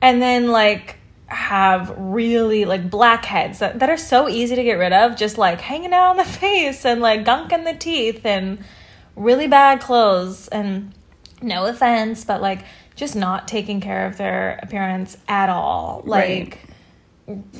And 0.00 0.22
then 0.22 0.50
like 0.52 0.96
have 1.26 1.92
really 1.96 2.66
like 2.66 2.88
blackheads 2.90 3.58
that, 3.60 3.78
that 3.80 3.90
are 3.90 3.96
so 3.96 4.28
easy 4.28 4.54
to 4.54 4.62
get 4.62 4.74
rid 4.74 4.92
of, 4.92 5.16
just 5.16 5.38
like 5.38 5.60
hanging 5.60 5.92
out 5.92 6.10
on 6.10 6.16
the 6.18 6.24
face 6.44 6.84
and 6.84 7.00
like 7.00 7.24
gunk 7.24 7.52
in 7.52 7.64
the 7.64 7.74
teeth 7.74 8.24
and 8.26 8.58
really 9.16 9.46
bad 9.46 9.80
clothes 9.80 10.48
and 10.48 10.92
no 11.40 11.66
offense, 11.66 12.24
but 12.24 12.40
like 12.42 12.64
just 12.94 13.16
not 13.16 13.48
taking 13.48 13.80
care 13.80 14.06
of 14.06 14.16
their 14.16 14.58
appearance 14.62 15.16
at 15.28 15.48
all. 15.48 16.02
Like 16.04 16.58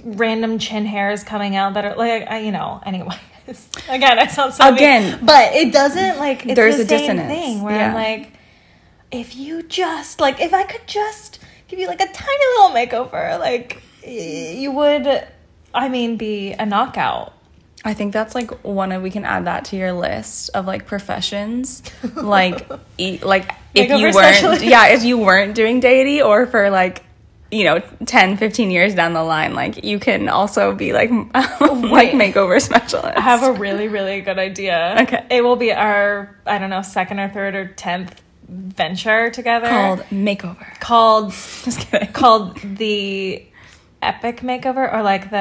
random 0.04 0.58
chin 0.58 0.84
hairs 0.86 1.22
coming 1.24 1.56
out 1.56 1.74
that 1.74 1.84
are 1.84 1.96
like 1.96 2.28
I, 2.28 2.40
you 2.40 2.50
know 2.52 2.80
anyways 2.84 3.16
again 3.88 4.18
i 4.18 4.26
sound 4.26 4.52
so 4.54 4.64
mean, 4.64 4.74
Again. 4.74 5.24
but 5.24 5.54
it 5.54 5.72
doesn't 5.72 6.18
like 6.18 6.44
it's 6.44 6.56
There's 6.56 6.76
the 6.76 6.82
a 6.82 6.86
same 6.86 6.98
dissonance. 7.16 7.32
thing 7.32 7.62
where 7.62 7.76
Yeah. 7.76 7.88
i'm 7.88 7.94
like 7.94 8.32
if 9.12 9.36
you 9.36 9.62
just 9.62 10.20
like 10.20 10.40
if 10.40 10.52
i 10.52 10.64
could 10.64 10.86
just 10.86 11.38
give 11.68 11.78
you 11.78 11.86
like 11.86 12.00
a 12.00 12.06
tiny 12.12 12.46
little 12.56 12.70
makeover 12.70 13.38
like 13.38 13.80
you 14.04 14.72
would 14.72 15.26
i 15.72 15.88
mean 15.88 16.16
be 16.16 16.52
a 16.52 16.66
knockout 16.66 17.32
i 17.84 17.94
think 17.94 18.12
that's 18.12 18.34
like 18.34 18.50
one 18.64 18.92
of 18.92 19.02
we 19.02 19.10
can 19.10 19.24
add 19.24 19.46
that 19.46 19.64
to 19.66 19.76
your 19.76 19.92
list 19.92 20.50
of 20.54 20.66
like 20.66 20.86
professions. 20.86 21.82
Like 22.14 22.68
e- 22.98 23.18
like 23.22 23.50
if 23.74 23.88
Makeover 23.90 23.98
you 23.98 24.04
weren't 24.04 24.14
specialist. 24.14 24.64
yeah 24.64 24.86
if 24.88 25.04
you 25.04 25.18
weren't 25.18 25.54
doing 25.54 25.80
deity 25.80 26.22
or 26.22 26.46
for 26.46 26.70
like 26.70 27.04
you 27.50 27.64
know 27.64 27.80
10 28.06 28.36
15 28.38 28.70
years 28.70 28.94
down 28.94 29.12
the 29.12 29.22
line 29.22 29.54
like 29.54 29.84
you 29.84 29.98
can 29.98 30.28
also 30.28 30.74
be 30.74 30.92
like 30.92 31.10
like 31.34 32.12
makeover 32.12 32.60
specialist. 32.60 33.16
i 33.16 33.20
have 33.20 33.42
a 33.42 33.52
really 33.52 33.88
really 33.88 34.20
good 34.22 34.38
idea. 34.38 34.96
Okay. 35.02 35.26
it 35.30 35.42
will 35.42 35.56
be 35.56 35.72
our 35.72 36.34
i 36.46 36.58
don't 36.58 36.70
know 36.70 36.82
second 36.82 37.18
or 37.20 37.28
third 37.28 37.54
or 37.54 37.66
tenth 37.68 38.20
venture 38.48 39.30
together. 39.30 39.68
Called 39.68 40.00
makeover. 40.10 40.78
Called 40.80 41.30
just 41.64 41.80
kidding. 41.80 42.12
called 42.12 42.58
the 42.76 43.46
epic 44.02 44.40
makeover 44.40 44.92
or 44.92 45.02
like 45.02 45.30
the 45.30 45.36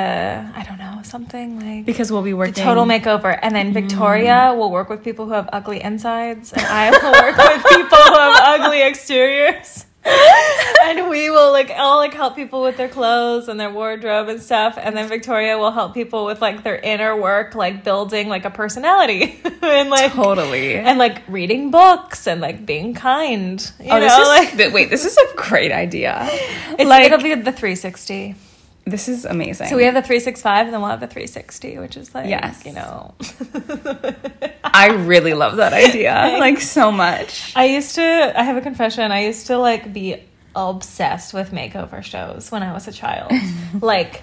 I 0.55 0.63
don't 0.67 0.77
know 0.77 0.99
something 1.03 1.59
like 1.59 1.85
because 1.85 2.11
we'll 2.11 2.21
be 2.21 2.33
working. 2.33 2.63
total 2.63 2.85
makeover. 2.85 3.37
And 3.41 3.55
then 3.55 3.71
Mm. 3.71 3.73
Victoria 3.73 4.53
will 4.55 4.71
work 4.71 4.89
with 4.89 5.03
people 5.03 5.25
who 5.25 5.33
have 5.33 5.49
ugly 5.53 5.81
insides 5.81 6.53
and 6.53 6.61
I 6.65 6.89
will 6.91 7.11
work 7.11 7.37
with 7.37 7.63
people 7.77 7.97
who 7.97 8.13
have 8.19 8.61
ugly 8.61 8.81
exteriors. 8.81 9.85
And 10.83 11.09
we 11.09 11.29
will 11.29 11.51
like 11.51 11.71
all 11.77 11.97
like 11.97 12.13
help 12.15 12.35
people 12.35 12.63
with 12.63 12.75
their 12.75 12.89
clothes 12.89 13.47
and 13.47 13.59
their 13.59 13.69
wardrobe 13.69 14.29
and 14.29 14.41
stuff. 14.41 14.77
And 14.81 14.97
then 14.97 15.07
Victoria 15.07 15.57
will 15.59 15.69
help 15.71 15.93
people 15.93 16.25
with 16.25 16.41
like 16.41 16.63
their 16.63 16.75
inner 16.77 17.15
work 17.15 17.53
like 17.53 17.83
building 17.83 18.27
like 18.27 18.43
a 18.45 18.49
personality. 18.49 19.39
And 19.61 19.91
like 19.91 20.13
totally. 20.13 20.73
and 20.75 20.97
like 20.97 21.21
reading 21.27 21.69
books 21.69 22.25
and 22.27 22.41
like 22.41 22.65
being 22.65 22.95
kind 22.95 23.61
you 23.79 23.91
oh 23.91 23.99
know 23.99 23.99
this 23.99 24.17
is 24.17 24.27
like 24.27 24.73
wait 24.73 24.89
this 24.89 25.05
is 25.05 25.15
a 25.15 25.35
great 25.35 25.71
idea. 25.71 26.27
It's, 26.79 26.89
like 26.89 27.05
it'll 27.05 27.21
be 27.21 27.35
the 27.35 27.51
360 27.51 28.35
this 28.85 29.07
is 29.07 29.25
amazing 29.25 29.67
So 29.67 29.75
we 29.77 29.83
have 29.85 29.93
the 29.93 30.01
365 30.01 30.65
and 30.65 30.73
then 30.73 30.81
we'll 30.81 30.89
have 30.89 30.99
the 30.99 31.07
360, 31.07 31.77
which 31.79 31.95
is 31.97 32.13
like, 32.15 32.27
Yes. 32.27 32.65
you 32.65 32.73
know. 32.73 33.13
i 34.63 34.87
really 34.89 35.33
love 35.33 35.57
that 35.57 35.73
idea 35.73 36.11
like 36.39 36.59
so 36.59 36.91
much 36.91 37.53
I 37.55 37.65
used 37.65 37.95
to, 37.95 38.01
I 38.35 38.43
have 38.43 38.57
a 38.57 38.61
confession, 38.61 39.11
I 39.11 39.25
used 39.25 39.47
to 39.47 39.57
like 39.57 39.91
be 39.93 40.23
obsessed 40.55 41.33
with 41.33 41.51
makeover 41.51 42.03
shows 42.03 42.51
when 42.51 42.63
I 42.63 42.73
was 42.73 42.87
a 42.87 42.91
child. 42.91 43.31
like, 43.81 44.21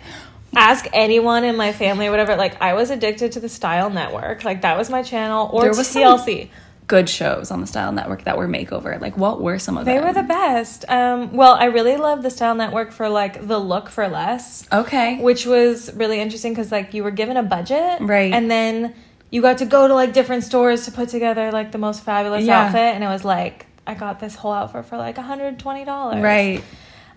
ask 0.54 0.86
anyone 0.92 1.44
in 1.44 1.56
my 1.56 1.72
family 1.72 2.06
or 2.06 2.10
whatever, 2.10 2.36
like, 2.36 2.60
I 2.60 2.74
was 2.74 2.90
addicted 2.90 3.32
to 3.32 3.40
the 3.40 3.48
Style 3.48 3.88
Network. 3.90 4.44
Like, 4.44 4.60
that 4.62 4.76
was 4.76 4.90
my 4.90 5.02
channel, 5.02 5.48
or 5.52 5.62
There 5.62 5.70
was 5.70 5.86
some- 5.88 6.02
TLC. 6.02 6.50
Good 6.88 7.08
shows 7.08 7.50
on 7.50 7.60
the 7.60 7.66
style 7.66 7.92
network 7.92 8.24
that 8.24 8.36
were 8.38 8.48
makeover 8.48 8.98
like 9.00 9.16
what 9.16 9.40
were 9.40 9.58
some 9.58 9.76
of 9.78 9.84
They 9.84 9.94
them 9.98 10.04
were 10.06 10.12
the 10.14 10.22
best. 10.22 10.84
Um, 10.88 11.34
well, 11.34 11.52
I 11.52 11.66
really 11.66 11.96
love 11.98 12.22
the 12.22 12.30
Style 12.30 12.54
Network 12.54 12.92
for 12.92 13.08
like 13.10 13.46
the 13.46 13.58
look 13.58 13.90
for 13.90 14.08
less. 14.08 14.66
okay 14.72 15.20
which 15.20 15.44
was 15.46 15.92
really 15.94 16.18
interesting 16.18 16.52
because 16.54 16.72
like 16.72 16.94
you 16.94 17.04
were 17.04 17.10
given 17.12 17.36
a 17.36 17.42
budget 17.42 18.00
Right. 18.00 18.32
and 18.32 18.50
then 18.50 18.94
you 19.30 19.42
got 19.42 19.58
to 19.58 19.66
go 19.66 19.86
to 19.86 19.92
like 19.94 20.14
different 20.14 20.42
stores 20.44 20.86
to 20.86 20.90
put 20.90 21.10
together 21.10 21.52
like 21.52 21.72
the 21.72 21.78
most 21.78 22.02
fabulous 22.02 22.44
Yeah. 22.44 22.64
outfit 22.66 22.94
and 22.94 23.04
it 23.04 23.08
was 23.08 23.24
like 23.24 23.66
i 23.86 23.92
got 23.94 24.18
this 24.20 24.34
whole 24.36 24.52
outfit 24.52 24.86
for 24.86 24.96
like 24.96 25.16
$120 25.16 26.22
right 26.22 26.62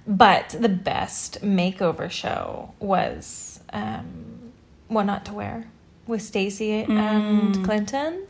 but 0.05 0.49
the 0.59 0.69
best 0.69 1.41
makeover 1.41 2.09
show 2.11 2.73
was 2.79 3.59
um 3.71 4.51
what 4.89 5.03
not 5.03 5.23
to 5.25 5.33
wear 5.33 5.67
with 6.07 6.21
stacy 6.21 6.83
Mm. 6.83 6.97
and 6.97 7.63
clinton 7.65 8.27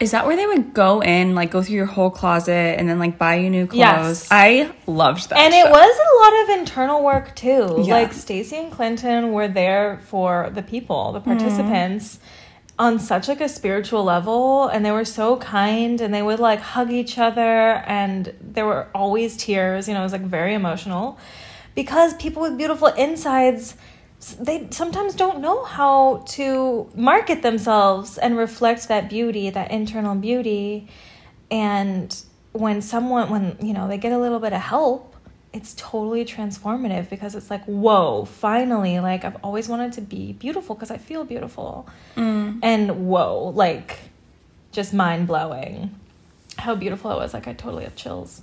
Is 0.00 0.12
that 0.12 0.26
where 0.26 0.36
they 0.36 0.46
would 0.46 0.74
go 0.74 1.02
in, 1.02 1.34
like 1.34 1.50
go 1.50 1.62
through 1.62 1.74
your 1.74 1.86
whole 1.86 2.10
closet 2.10 2.78
and 2.78 2.88
then 2.88 2.98
like 2.98 3.18
buy 3.18 3.36
you 3.36 3.50
new 3.50 3.66
clothes? 3.66 3.78
Yes. 3.78 4.28
I 4.30 4.72
loved 4.86 5.30
that. 5.30 5.38
and 5.38 5.52
it 5.52 5.68
was 5.68 5.98
a 5.98 6.22
lot 6.22 6.42
of 6.42 6.60
internal 6.60 7.02
work 7.02 7.34
too. 7.34 7.82
Yeah. 7.84 7.94
Like 7.94 8.12
Stacy 8.12 8.56
and 8.56 8.70
Clinton 8.70 9.32
were 9.32 9.48
there 9.48 10.00
for 10.06 10.50
the 10.54 10.62
people, 10.62 11.12
the 11.12 11.20
mm-hmm. 11.20 11.36
participants, 11.36 12.20
on 12.78 13.00
such 13.00 13.26
like 13.26 13.40
a 13.40 13.48
spiritual 13.48 14.04
level, 14.04 14.68
and 14.68 14.84
they 14.84 14.92
were 14.92 15.04
so 15.04 15.36
kind, 15.38 16.00
and 16.00 16.14
they 16.14 16.22
would 16.22 16.38
like 16.38 16.60
hug 16.60 16.92
each 16.92 17.18
other, 17.18 17.40
and 17.40 18.32
there 18.40 18.66
were 18.66 18.88
always 18.94 19.36
tears. 19.36 19.88
You 19.88 19.94
know, 19.94 20.00
it 20.00 20.04
was 20.04 20.12
like 20.12 20.22
very 20.22 20.54
emotional 20.54 21.18
because 21.74 22.14
people 22.14 22.42
with 22.42 22.56
beautiful 22.56 22.88
insides 22.88 23.74
they 24.40 24.66
sometimes 24.70 25.14
don't 25.14 25.40
know 25.40 25.64
how 25.64 26.24
to 26.28 26.90
market 26.94 27.42
themselves 27.42 28.18
and 28.18 28.36
reflect 28.36 28.88
that 28.88 29.08
beauty 29.08 29.50
that 29.50 29.70
internal 29.70 30.14
beauty. 30.14 30.88
And 31.50 32.14
when 32.52 32.82
someone 32.82 33.30
when 33.30 33.56
you 33.60 33.72
know 33.72 33.88
they 33.88 33.98
get 33.98 34.12
a 34.12 34.18
little 34.18 34.40
bit 34.40 34.52
of 34.52 34.60
help 34.60 35.14
it's 35.52 35.74
totally 35.74 36.24
transformative 36.24 37.08
because 37.08 37.34
it's 37.34 37.50
like 37.50 37.64
whoa 37.64 38.24
finally 38.24 39.00
like 39.00 39.24
i've 39.24 39.36
always 39.42 39.68
wanted 39.68 39.92
to 39.92 40.00
be 40.00 40.32
beautiful 40.34 40.74
because 40.74 40.90
i 40.90 40.98
feel 40.98 41.24
beautiful. 41.24 41.88
Mm. 42.16 42.58
And 42.62 43.06
whoa 43.06 43.52
like 43.54 43.98
just 44.72 44.92
mind-blowing 44.92 45.94
how 46.58 46.74
beautiful 46.74 47.12
it 47.12 47.16
was. 47.16 47.32
Like 47.32 47.46
i 47.46 47.52
totally 47.52 47.84
have 47.84 47.94
chills. 47.94 48.42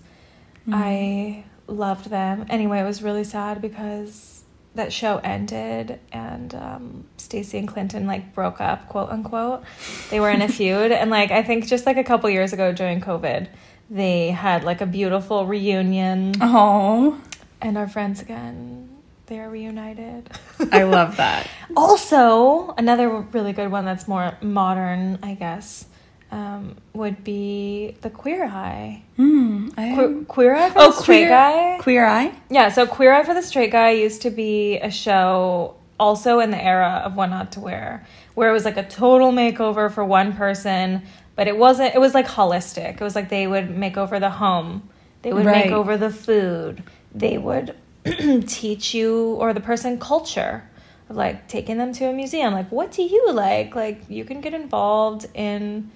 Mm. 0.67 0.73
I 0.73 1.43
loved 1.67 2.09
them. 2.09 2.45
Anyway 2.49 2.79
it 2.79 2.85
was 2.85 3.03
really 3.03 3.23
sad 3.23 3.61
because 3.61 4.43
that 4.75 4.93
show 4.93 5.17
ended 5.23 5.99
and 6.11 6.53
um, 6.55 7.05
Stacy 7.17 7.57
and 7.57 7.67
Clinton 7.67 8.07
like 8.07 8.33
broke 8.33 8.61
up, 8.61 8.87
quote 8.89 9.09
unquote. 9.09 9.63
They 10.09 10.19
were 10.19 10.29
in 10.29 10.41
a 10.41 10.47
feud, 10.57 10.91
and 10.91 11.09
like 11.09 11.31
I 11.31 11.43
think 11.43 11.67
just 11.67 11.85
like 11.85 11.97
a 11.97 12.03
couple 12.03 12.29
years 12.29 12.53
ago 12.53 12.71
during 12.71 13.01
COVID, 13.01 13.47
they 13.89 14.29
had 14.29 14.63
like 14.63 14.81
a 14.81 14.85
beautiful 14.85 15.45
reunion, 15.45 16.33
Oh, 16.41 17.19
and 17.61 17.77
are 17.77 17.87
friends 17.87 18.21
again. 18.21 18.89
They 19.27 19.39
are 19.39 19.49
reunited. 19.49 20.29
I 20.71 20.83
love 20.83 21.17
that. 21.17 21.49
also, 21.75 22.75
another 22.77 23.09
really 23.09 23.53
good 23.53 23.71
one 23.71 23.83
that's 23.83 24.07
more 24.07 24.37
modern, 24.41 25.17
I 25.23 25.33
guess, 25.33 25.87
um, 26.31 26.75
would 26.93 27.23
be 27.23 27.95
the 28.01 28.09
Queer 28.09 28.45
Eye. 28.45 29.03
I, 29.17 29.95
Que- 29.95 30.25
queer 30.27 30.55
Eye 30.55 30.69
for 30.69 30.79
oh, 30.79 30.91
the 30.91 31.01
Straight 31.01 31.17
queer 31.25 31.29
Guy. 31.29 31.77
Queer 31.79 32.05
Eye. 32.05 32.33
Yeah, 32.49 32.69
so 32.69 32.85
Queer 32.85 33.13
Eye 33.13 33.23
for 33.23 33.33
the 33.33 33.41
Straight 33.41 33.71
Guy 33.71 33.91
used 33.91 34.21
to 34.23 34.29
be 34.29 34.77
a 34.79 34.91
show 34.91 35.75
also 35.99 36.39
in 36.39 36.51
the 36.51 36.61
era 36.61 37.01
of 37.05 37.15
What 37.15 37.27
Not 37.27 37.51
to 37.53 37.59
Wear, 37.61 38.05
where 38.33 38.49
it 38.49 38.53
was 38.53 38.65
like 38.65 38.77
a 38.77 38.83
total 38.87 39.31
makeover 39.31 39.91
for 39.91 40.03
one 40.03 40.33
person, 40.33 41.03
but 41.35 41.47
it 41.47 41.57
wasn't 41.57 41.93
it 41.95 41.99
was 41.99 42.13
like 42.13 42.27
holistic 42.27 42.93
it 42.95 43.01
was 43.01 43.15
like 43.15 43.29
they 43.29 43.45
would 43.45 43.69
make 43.69 43.97
over 43.97 44.19
the 44.21 44.29
home 44.29 44.89
they 45.21 45.33
would 45.33 45.45
Right. 45.45 45.65
make 45.65 45.73
over 45.73 45.97
the 45.97 46.09
food 46.09 46.81
they 47.13 47.37
would 47.37 47.75
teach 48.47 48.93
you 48.93 49.33
or 49.35 49.53
the 49.53 49.59
person 49.59 49.99
culture 49.99 50.63
of 51.09 51.15
like 51.17 51.47
taking 51.49 51.77
them 51.77 51.91
to 51.93 52.05
a 52.05 52.13
museum 52.13 52.53
like 52.53 52.71
what 52.71 52.91
do 52.93 53.03
you 53.03 53.31
like 53.33 53.75
like 53.75 54.01
you 54.09 54.23
can 54.23 54.39
get 54.39 54.53
involved 54.53 55.25
in 55.33 55.91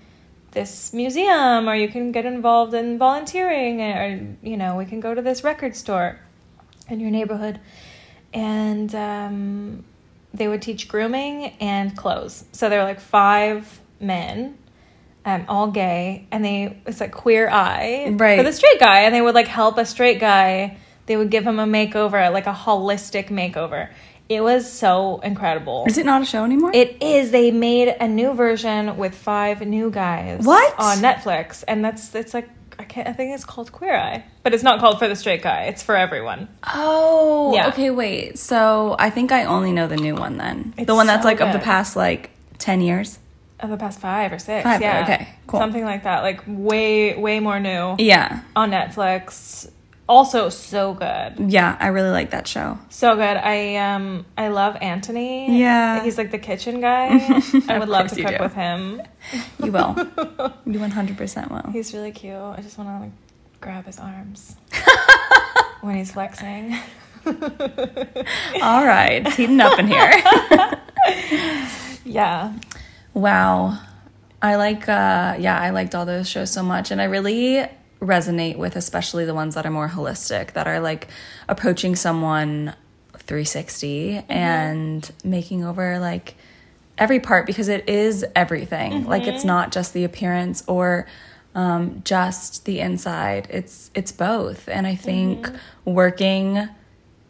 this 0.60 0.94
museum 0.94 1.70
or 1.70 1.76
you 1.76 1.88
can 1.88 2.12
get 2.12 2.26
involved 2.26 2.74
in 2.74 2.98
volunteering 2.98 3.82
or 3.82 4.36
you 4.44 4.58
know 4.58 4.76
we 4.76 4.86
can 4.86 5.00
go 5.00 5.14
to 5.14 5.22
this 5.22 5.44
record 5.44 5.76
store 5.76 6.20
in 6.90 7.00
your 7.00 7.12
neighborhood. 7.12 7.60
And 8.34 8.94
um, 8.94 9.84
they 10.34 10.48
would 10.48 10.62
teach 10.62 10.88
grooming 10.88 11.54
and 11.60 11.96
clothes. 11.98 12.44
So 12.52 12.70
there 12.70 12.80
were 12.80 12.86
like 12.86 13.00
five 13.00 13.80
men 14.00 14.58
um, 15.26 15.46
all 15.48 15.72
gay 15.72 16.28
and 16.32 16.44
they 16.44 16.78
it's 16.86 17.00
like 17.00 17.12
queer 17.12 17.50
eye 17.50 18.08
Right. 18.12 18.38
for 18.38 18.44
the 18.44 18.54
straight 18.54 18.80
guy 18.80 19.02
and 19.02 19.14
they 19.16 19.22
would 19.22 19.36
like 19.36 19.48
help 19.48 19.78
a 19.78 19.86
straight 19.86 20.20
guy. 20.20 20.78
They 21.08 21.18
would 21.18 21.32
give 21.32 21.46
him 21.46 21.58
a 21.60 21.66
makeover 21.66 22.32
like 22.32 22.48
a 22.48 22.54
holistic 22.54 23.30
makeover 23.30 23.90
it 24.30 24.42
was 24.42 24.72
so 24.72 25.20
incredible 25.24 25.86
Is 25.88 25.98
it 25.98 26.06
not 26.06 26.22
a 26.22 26.26
show 26.26 26.44
anymore? 26.46 26.72
it 26.74 27.02
is. 27.02 27.32
They 27.32 27.50
made 27.52 27.90
a 28.00 28.08
new 28.08 28.34
version 28.34 28.96
with 28.98 29.16
five 29.16 29.62
new 29.66 29.90
guys. 29.90 30.46
What? 30.46 30.74
on 30.80 30.98
Netflix, 31.00 31.64
and 31.68 31.84
that's 31.84 32.14
it's 32.16 32.34
like 32.34 32.48
I 32.78 32.84
can't. 32.84 33.08
I 33.10 33.14
think 33.14 33.34
it's 33.36 33.44
called 33.44 33.72
Queer 33.74 33.96
Eye, 33.96 34.24
but 34.44 34.54
it's 34.54 34.64
not 34.64 34.80
called 34.80 35.00
for 35.00 35.08
the 35.10 35.16
straight 35.16 35.42
guy. 35.42 35.64
It's 35.64 35.84
for 35.84 35.96
everyone. 35.98 36.48
oh, 36.74 37.54
Yeah. 37.54 37.68
okay, 37.70 37.90
wait. 37.90 38.40
So 38.40 38.96
I 39.00 39.10
think 39.10 39.32
I 39.34 39.44
only 39.46 39.72
know 39.74 39.88
the 39.88 39.98
new 39.98 40.16
one 40.16 40.38
then. 40.38 40.74
It's 40.78 40.88
the 40.88 40.96
one 40.96 41.08
that's 41.08 41.24
so 41.24 41.28
like 41.28 41.42
of 41.42 41.52
the 41.52 41.60
past 41.60 41.96
like 41.98 42.30
10 42.60 42.80
years. 42.82 43.20
Of 43.60 43.70
the 43.70 43.76
past 43.78 44.00
five 44.00 44.32
or 44.32 44.40
six, 44.40 44.64
Five, 44.64 44.80
yeah, 44.82 45.04
okay, 45.04 45.28
cool. 45.48 45.60
something 45.60 45.84
like 45.84 46.04
that. 46.04 46.22
Like 46.24 46.42
way, 46.48 47.18
way 47.18 47.42
more 47.42 47.60
new 47.60 47.96
Yeah. 48.00 48.40
on 48.56 48.72
Netflix. 48.72 49.70
Also, 50.10 50.50
so 50.50 50.96
good, 50.96 51.52
Yeah, 51.52 51.78
I 51.80 51.90
really 51.90 52.10
like 52.10 52.32
that 52.32 52.48
show. 52.48 52.80
so 52.90 53.14
good. 53.16 53.38
I 53.38 53.76
um, 53.76 54.26
I 54.36 54.48
love 54.48 54.76
Anthony. 54.82 55.60
Yeah. 55.60 56.04
he's 56.04 56.18
like 56.18 56.32
the 56.32 56.40
kitchen 56.40 56.82
guy. 56.82 57.10
I 57.70 57.78
would 57.78 57.90
love 57.90 58.08
to 58.10 58.16
cook 58.24 58.38
do. 58.38 58.44
with 58.44 58.54
him. 58.56 59.04
You 59.64 59.72
will. 59.72 59.94
you 60.66 60.80
100% 60.80 61.52
will. 61.52 61.72
He's 61.72 61.94
really 61.94 62.12
cute. 62.12 62.34
I 62.36 62.60
just 62.64 62.80
want 62.80 62.90
to 62.90 63.00
like 63.02 63.12
grab 63.62 63.86
his 63.86 64.00
arms 64.00 64.56
when 65.82 65.96
he's 65.96 66.12
flexing. 66.12 66.76
All 67.28 68.84
right, 68.86 69.22
it's 69.28 69.36
heating 69.36 69.60
up 69.62 69.78
in 69.78 69.88
here. 69.88 70.12
yeah. 72.04 72.54
wow. 73.14 73.78
I 74.42 74.56
like 74.56 74.90
uh 74.90 75.36
yeah, 75.38 75.60
I 75.60 75.70
liked 75.70 75.94
all 75.94 76.06
those 76.08 76.28
shows 76.28 76.50
so 76.52 76.64
much 76.64 76.90
and 76.92 77.00
I 77.00 77.06
really 77.06 77.68
resonate 78.02 78.58
with 78.58 78.76
especially 78.76 79.26
the 79.26 79.34
ones 79.34 79.56
that 79.56 79.66
are 79.66 79.72
more 79.72 79.90
holistic 79.90 80.54
that 80.54 80.68
are 80.68 80.80
like 80.80 81.08
approaching 81.48 81.96
someone 81.96 82.74
360 83.18 84.24
and 84.30 85.12
making 85.24 85.64
over 85.64 86.00
like 86.00 86.36
every 86.98 87.20
part 87.20 87.46
because 87.46 87.68
it 87.68 87.88
is 87.88 88.26
everything. 88.36 89.06
Like 89.06 89.24
it's 89.28 89.44
not 89.44 89.72
just 89.72 89.94
the 89.94 90.04
appearance 90.04 90.64
or 90.68 91.08
um, 91.56 92.02
just 92.04 92.66
the 92.66 92.80
inside. 92.80 93.48
It's 93.50 93.92
it's 93.96 94.12
both. 94.12 94.68
And 94.70 94.86
I 94.86 94.96
think 94.96 95.50
working 95.86 96.70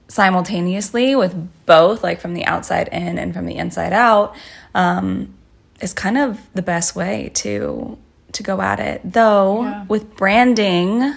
simultaneously 0.07 1.15
with 1.15 1.35
both, 1.65 2.03
like 2.03 2.19
from 2.19 2.33
the 2.33 2.45
outside 2.45 2.89
in 2.89 3.17
and 3.17 3.33
from 3.33 3.45
the 3.45 3.55
inside 3.55 3.93
out, 3.93 4.35
um, 4.75 5.33
is 5.81 5.93
kind 5.93 6.17
of 6.17 6.39
the 6.53 6.61
best 6.61 6.95
way 6.95 7.31
to 7.35 7.97
to 8.33 8.43
go 8.43 8.61
at 8.61 8.79
it. 8.79 9.01
Though 9.03 9.63
Yeah. 9.63 9.85
with 9.87 10.15
branding, 10.15 11.13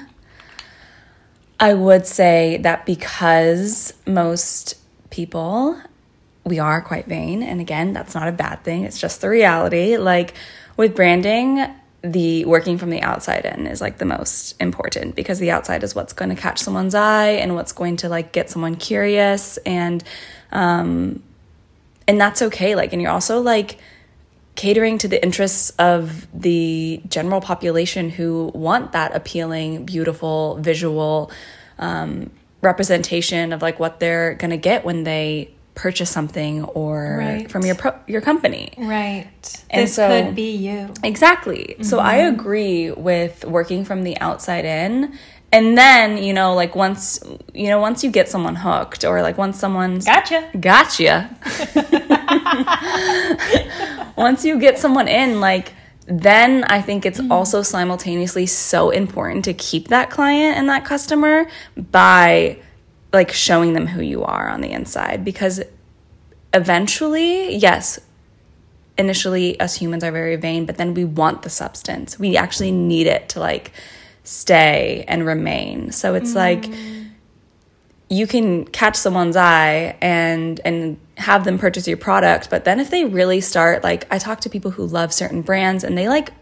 I 1.61 1.75
would 1.75 2.07
say 2.07 2.59
that 2.63 2.87
because 2.87 3.95
most 4.07 4.75
people 5.11 5.79
we 6.45 6.59
are 6.59 6.81
quite 6.81 7.07
vain 7.07 7.43
and 7.43 7.61
again 7.61 7.93
that's 7.93 8.15
not 8.17 8.27
a 8.27 8.33
bad 8.33 8.65
thing 8.65 8.83
it's 8.83 8.99
just 8.99 9.21
the 9.21 9.29
reality 9.29 9.97
like 9.97 10.35
with 10.77 10.97
branding 10.97 11.65
the 12.03 12.45
working 12.47 12.79
from 12.79 12.91
the 12.91 13.01
outside 13.03 13.45
in 13.45 13.67
is 13.69 13.81
like 13.81 13.99
the 13.99 14.05
most 14.05 14.57
important 14.59 15.15
because 15.15 15.39
the 15.39 15.51
outside 15.53 15.85
is 15.85 15.95
what's 15.95 16.13
going 16.13 16.31
to 16.31 16.35
catch 16.35 16.59
someone's 16.59 16.95
eye 16.97 17.29
and 17.29 17.55
what's 17.55 17.71
going 17.73 17.97
to 17.97 18.09
like 18.09 18.33
get 18.33 18.51
someone 18.51 18.75
curious 18.75 19.57
and 19.59 20.03
um 20.51 21.23
and 22.09 22.21
that's 22.21 22.43
okay 22.43 22.75
like 22.75 22.93
and 22.93 23.01
you're 23.01 23.11
also 23.13 23.41
like 23.41 23.79
catering 24.63 24.97
to 24.97 25.09
the 25.09 25.21
interests 25.21 25.71
of 25.81 26.29
the 26.33 27.03
general 27.09 27.41
population 27.41 28.09
who 28.11 28.53
want 28.55 28.93
that 28.93 29.13
appealing 29.13 29.85
beautiful 29.85 30.57
visual 30.61 31.33
um, 31.81 32.31
representation 32.61 33.53
of 33.53 33.61
like 33.61 33.81
what 33.81 33.99
they're 33.99 34.35
gonna 34.35 34.57
get 34.57 34.85
when 34.85 35.03
they 35.03 35.51
purchase 35.75 36.11
something 36.11 36.63
or 36.63 37.17
Right. 37.19 37.51
from 37.51 37.65
your 37.67 37.75
pro- 37.75 37.99
your 38.07 38.21
company 38.21 38.73
Right. 38.79 39.27
And 39.69 39.83
this 39.83 39.95
so- 39.95 40.09
could 40.09 40.37
be 40.37 40.53
you. 40.55 40.91
Exactly. 41.03 41.75
So 41.83 41.99
I 41.99 42.17
agree 42.17 42.93
with 42.93 43.45
working 43.45 43.85
from 43.85 44.05
the 44.05 44.17
outside 44.21 44.65
in. 44.65 45.19
And 45.53 45.77
then, 45.77 46.17
you 46.17 46.33
know, 46.33 46.55
like 46.55 46.75
once 46.75 47.23
you 47.53 47.69
know, 47.69 47.79
once 47.79 48.03
you 48.03 48.11
get 48.11 48.29
someone 48.29 48.57
hooked 48.57 49.05
or 49.05 49.21
like 49.21 49.37
once 49.37 49.59
someone's 49.59 50.07
Gotcha. 50.07 50.49
gotcha. 50.59 51.29
once 54.17 54.45
you 54.45 54.59
get 54.59 54.79
someone 54.79 55.09
in, 55.09 55.41
like 55.41 55.75
then 56.07 56.65
I 56.65 56.81
think 56.81 57.07
it's 57.07 57.21
mm-hmm. 57.21 57.31
also 57.31 57.63
simultaneously 57.63 58.47
so 58.47 58.91
important 58.91 59.45
to 59.45 59.55
keep 59.55 59.89
that 59.89 60.11
client 60.11 60.57
and 60.57 60.69
that 60.69 60.85
customer 60.85 61.47
by 61.77 62.59
like 63.13 63.31
showing 63.31 63.75
them 63.75 63.87
who 63.87 64.03
you 64.03 64.25
are 64.25 64.49
on 64.49 64.63
the 64.63 64.71
inside 64.71 65.25
because 65.25 65.63
eventually, 66.55 67.55
yes, 67.55 68.01
initially 68.99 69.59
us 69.61 69.77
humans 69.77 70.03
are 70.03 70.13
very 70.13 70.37
vain, 70.37 70.67
but 70.67 70.77
then 70.77 70.95
we 70.95 71.05
want 71.05 71.43
the 71.43 71.51
substance. 71.51 72.19
We 72.19 72.37
actually 72.37 72.73
need 72.73 73.07
it 73.07 73.29
to 73.31 73.41
like 73.41 73.73
stay 74.25 75.05
and 75.09 75.27
remain. 75.27 75.91
So 75.93 76.15
it's 76.15 76.35
like 76.35 76.69
you 78.09 78.27
can 78.27 78.65
catch 78.67 78.97
someone's 78.97 79.37
eye 79.37 79.97
and 80.01 80.61
and 80.65 80.99
have 81.17 81.45
them 81.45 81.59
purchase 81.59 81.87
your 81.89 81.97
product, 81.97 82.51
but 82.51 82.65
then 82.65 82.81
if 82.81 82.91
they 82.91 83.05
really 83.05 83.41
start 83.41 83.83
like 83.83 84.07
I 84.11 84.19
talk 84.19 84.41
to 84.43 84.51
people 84.51 84.71
who 84.73 84.85
love 84.87 85.13
certain 85.13 85.43
brands 85.43 85.83
and 85.85 85.97
they 85.97 86.09
like 86.09 86.33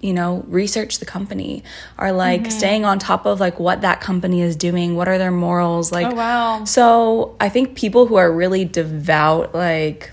you 0.00 0.12
know 0.12 0.44
research 0.46 1.00
the 1.00 1.04
company 1.04 1.64
are 1.98 2.12
like 2.12 2.52
staying 2.52 2.84
on 2.84 3.00
top 3.00 3.26
of 3.26 3.40
like 3.40 3.58
what 3.58 3.80
that 3.80 4.00
company 4.00 4.40
is 4.40 4.54
doing 4.54 4.94
what 4.94 5.08
are 5.08 5.18
their 5.18 5.32
morals 5.32 5.90
like 5.90 6.06
Oh, 6.06 6.14
wow. 6.14 6.64
so 6.64 7.34
i 7.40 7.48
think 7.48 7.74
people 7.76 8.06
who 8.06 8.14
are 8.14 8.30
really 8.30 8.64
devout 8.64 9.56
like 9.56 10.12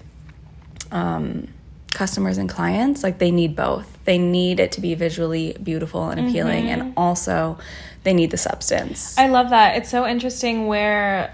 um 0.92 1.50
customers 1.96 2.38
and 2.38 2.48
clients 2.50 3.02
like 3.02 3.18
they 3.18 3.32
need 3.32 3.56
both 3.56 3.88
they 4.06 4.18
need 4.18 4.60
it 4.60 4.72
to 4.72 4.82
be 4.82 4.94
visually 4.94 5.56
beautiful 5.64 6.10
and 6.10 6.20
appealing 6.20 6.70
and 6.70 6.94
also 6.96 7.58
they 8.04 8.14
need 8.14 8.30
the 8.30 8.38
substance 8.38 9.18
I 9.18 9.28
love 9.30 9.50
that. 9.50 9.78
It's 9.78 9.90
so 9.90 10.06
interesting 10.06 10.68
where 10.68 11.34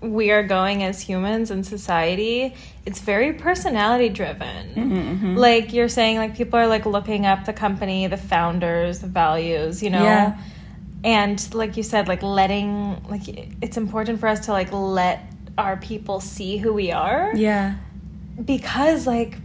we 0.00 0.30
are 0.30 0.44
going 0.44 0.82
as 0.84 1.00
humans 1.02 1.50
in 1.50 1.64
society. 1.64 2.54
It's 2.86 3.00
very 3.00 3.32
personality 3.32 4.08
driven. 4.08 4.74
Mm-hmm, 4.74 5.34
Like 5.36 5.72
you're 5.72 5.88
saying, 5.88 6.18
like 6.18 6.36
people 6.36 6.58
are 6.58 6.68
like 6.68 6.86
looking 6.86 7.26
up 7.26 7.44
the 7.44 7.52
company, 7.52 8.06
the 8.06 8.16
founders, 8.16 9.00
the 9.00 9.08
values, 9.08 9.82
you 9.82 9.90
know? 9.90 10.04
Yeah. 10.04 10.38
And 11.02 11.54
like 11.54 11.76
you 11.76 11.82
said, 11.82 12.06
like 12.06 12.22
letting, 12.22 13.02
like 13.08 13.22
it's 13.60 13.76
important 13.76 14.20
for 14.20 14.28
us 14.28 14.46
to 14.46 14.52
like 14.52 14.72
let 14.72 15.20
our 15.58 15.76
people 15.76 16.20
see 16.20 16.56
who 16.56 16.72
we 16.72 16.92
are 16.92 17.32
yeah 17.34 17.74
because 18.44 19.06
like 19.06 19.36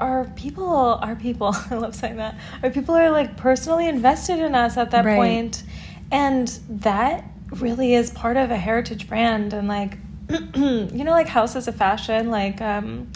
our 0.00 0.24
people 0.34 0.66
our 1.02 1.14
people 1.14 1.54
i 1.70 1.74
love 1.74 1.94
saying 1.94 2.16
that. 2.16 2.34
Our 2.62 2.70
people 2.70 2.94
are 2.96 3.10
like 3.10 3.36
personally 3.36 3.86
invested 3.88 4.38
in 4.40 4.54
us 4.54 4.76
at 4.76 4.90
that 4.92 5.04
Right. 5.04 5.16
point? 5.16 5.62
And 6.10 6.48
that 6.68 7.24
really 7.52 7.94
is 7.94 8.10
part 8.10 8.36
of 8.36 8.50
a 8.50 8.56
heritage 8.56 9.08
brand 9.08 9.52
and 9.52 9.68
like 9.68 9.98
you 10.56 11.04
know 11.04 11.10
like 11.12 11.26
houses 11.28 11.68
of 11.68 11.74
fashion 11.76 12.30
like 12.30 12.60
um 12.60 13.08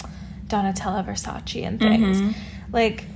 donatella 0.48 1.04
versace 1.06 1.66
and 1.66 1.80
things. 1.80 2.20
Mhm. 2.20 2.34
like 2.72 3.06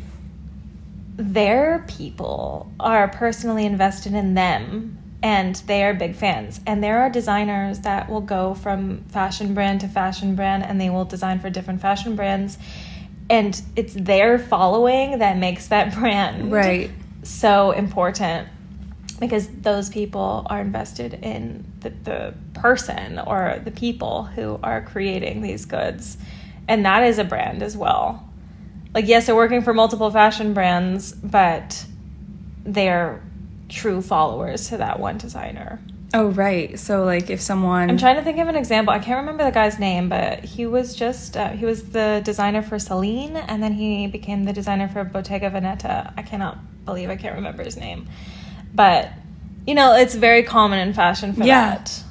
their 1.16 1.84
people 1.88 2.70
are 2.78 3.08
personally 3.08 3.64
invested 3.66 4.14
in 4.14 4.34
them 4.34 4.96
and 5.20 5.56
they 5.66 5.82
are 5.82 5.92
big 5.92 6.14
fans. 6.14 6.60
And 6.64 6.82
there 6.82 7.00
are 7.02 7.10
designers 7.10 7.80
that 7.80 8.08
will 8.08 8.20
go 8.20 8.54
from 8.54 9.02
fashion 9.08 9.52
brand 9.52 9.80
to 9.80 9.88
fashion 9.88 10.36
brand 10.36 10.62
and 10.62 10.80
they 10.80 10.90
will 10.90 11.04
design 11.04 11.40
for 11.40 11.50
different 11.50 11.80
fashion 11.80 12.14
brands 12.14 12.56
and 13.30 13.60
it's 13.76 13.94
their 13.94 14.38
following 14.38 15.18
that 15.18 15.36
makes 15.36 15.68
that 15.68 15.94
brand 15.98 16.52
right. 16.52 16.90
so 17.22 17.72
important 17.72 18.48
because 19.20 19.48
those 19.48 19.90
people 19.90 20.46
are 20.48 20.60
invested 20.60 21.14
in 21.22 21.64
the, 21.80 21.90
the 21.90 22.34
person 22.54 23.18
or 23.18 23.60
the 23.64 23.70
people 23.70 24.24
who 24.24 24.60
are 24.62 24.80
creating 24.82 25.42
these 25.42 25.64
goods. 25.64 26.18
And 26.68 26.84
that 26.84 27.02
is 27.02 27.18
a 27.18 27.24
brand 27.24 27.62
as 27.62 27.76
well. 27.76 28.28
Like 28.94 29.06
yes, 29.06 29.26
they're 29.26 29.34
working 29.34 29.62
for 29.62 29.74
multiple 29.74 30.10
fashion 30.10 30.54
brands, 30.54 31.12
but 31.12 31.84
they're 32.64 33.22
true 33.68 34.00
followers 34.00 34.68
to 34.68 34.76
that 34.78 35.00
one 35.00 35.18
designer. 35.18 35.80
Oh, 36.14 36.28
right. 36.30 36.78
So, 36.78 37.04
like, 37.04 37.28
if 37.28 37.40
someone. 37.40 37.90
I'm 37.90 37.98
trying 37.98 38.16
to 38.16 38.22
think 38.22 38.38
of 38.38 38.48
an 38.48 38.56
example. 38.56 38.94
I 38.94 38.98
can't 38.98 39.18
remember 39.20 39.44
the 39.44 39.50
guy's 39.50 39.78
name, 39.78 40.08
but 40.08 40.42
he 40.42 40.64
was 40.66 40.96
just 40.96 41.36
uh, 41.36 41.50
he 41.50 41.66
was 41.66 41.90
the 41.90 42.22
designer 42.24 42.62
for 42.62 42.78
Celine, 42.78 43.36
and 43.36 43.62
then 43.62 43.72
he 43.74 44.06
became 44.06 44.44
the 44.44 44.52
designer 44.54 44.88
for 44.88 45.04
Bottega 45.04 45.50
Veneta. 45.50 46.12
I 46.16 46.22
cannot 46.22 46.58
believe 46.86 47.10
I 47.10 47.16
can't 47.16 47.34
remember 47.34 47.62
his 47.62 47.76
name, 47.76 48.08
but 48.74 49.10
you 49.66 49.74
know, 49.74 49.94
it's 49.96 50.14
very 50.14 50.42
common 50.44 50.78
in 50.78 50.94
fashion 50.94 51.34
for 51.34 51.44
Yeah. 51.44 51.74
that 51.74 52.02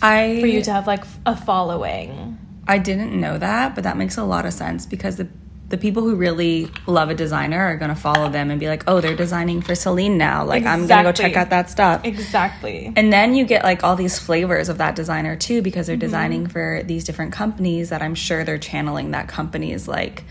I. 0.00 0.38
for 0.40 0.46
you 0.46 0.62
to 0.62 0.72
have 0.72 0.86
like 0.86 1.02
a 1.26 1.34
following. 1.36 2.38
I 2.68 2.78
didn't 2.78 3.18
know 3.20 3.38
that, 3.38 3.74
but 3.74 3.82
that 3.82 3.96
makes 3.96 4.16
a 4.18 4.22
lot 4.22 4.46
of 4.46 4.52
sense 4.52 4.86
because 4.86 5.16
the 5.16 5.26
the 5.70 5.78
people 5.78 6.02
who 6.02 6.16
really 6.16 6.68
love 6.86 7.08
a 7.10 7.14
designer 7.14 7.58
are 7.60 7.76
going 7.76 7.88
to 7.88 8.00
follow 8.00 8.28
them 8.28 8.50
and 8.50 8.60
be 8.60 8.68
like, 8.68 8.84
"Oh, 8.86 9.00
they're 9.00 9.16
designing 9.16 9.62
for 9.62 9.74
Celine 9.74 10.18
now. 10.18 10.44
Like, 10.44 10.64
I'm 10.64 10.86
going 10.86 11.04
to 11.04 11.10
go 11.10 11.12
check 11.12 11.36
out 11.36 11.50
that 11.50 11.70
stuff." 11.70 12.04
Exactly. 12.04 12.92
And 12.96 13.12
then 13.12 13.34
you 13.34 13.44
get 13.44 13.62
like 13.64 13.82
all 13.84 13.96
these 13.96 14.18
flavors 14.18 14.68
of 14.68 14.78
that 14.78 14.94
designer 14.96 15.36
too 15.36 15.62
because 15.62 15.86
Mm-hmm. 15.86 15.86
they're 15.98 16.08
designing 16.08 16.46
for 16.48 16.82
these 16.84 17.04
different 17.04 17.32
companies 17.32 17.88
that 17.90 18.02
I'm 18.02 18.14
sure 18.14 18.44
they're 18.44 18.58
channeling 18.58 19.12
that 19.12 19.28
company's 19.28 19.88
like 19.88 20.24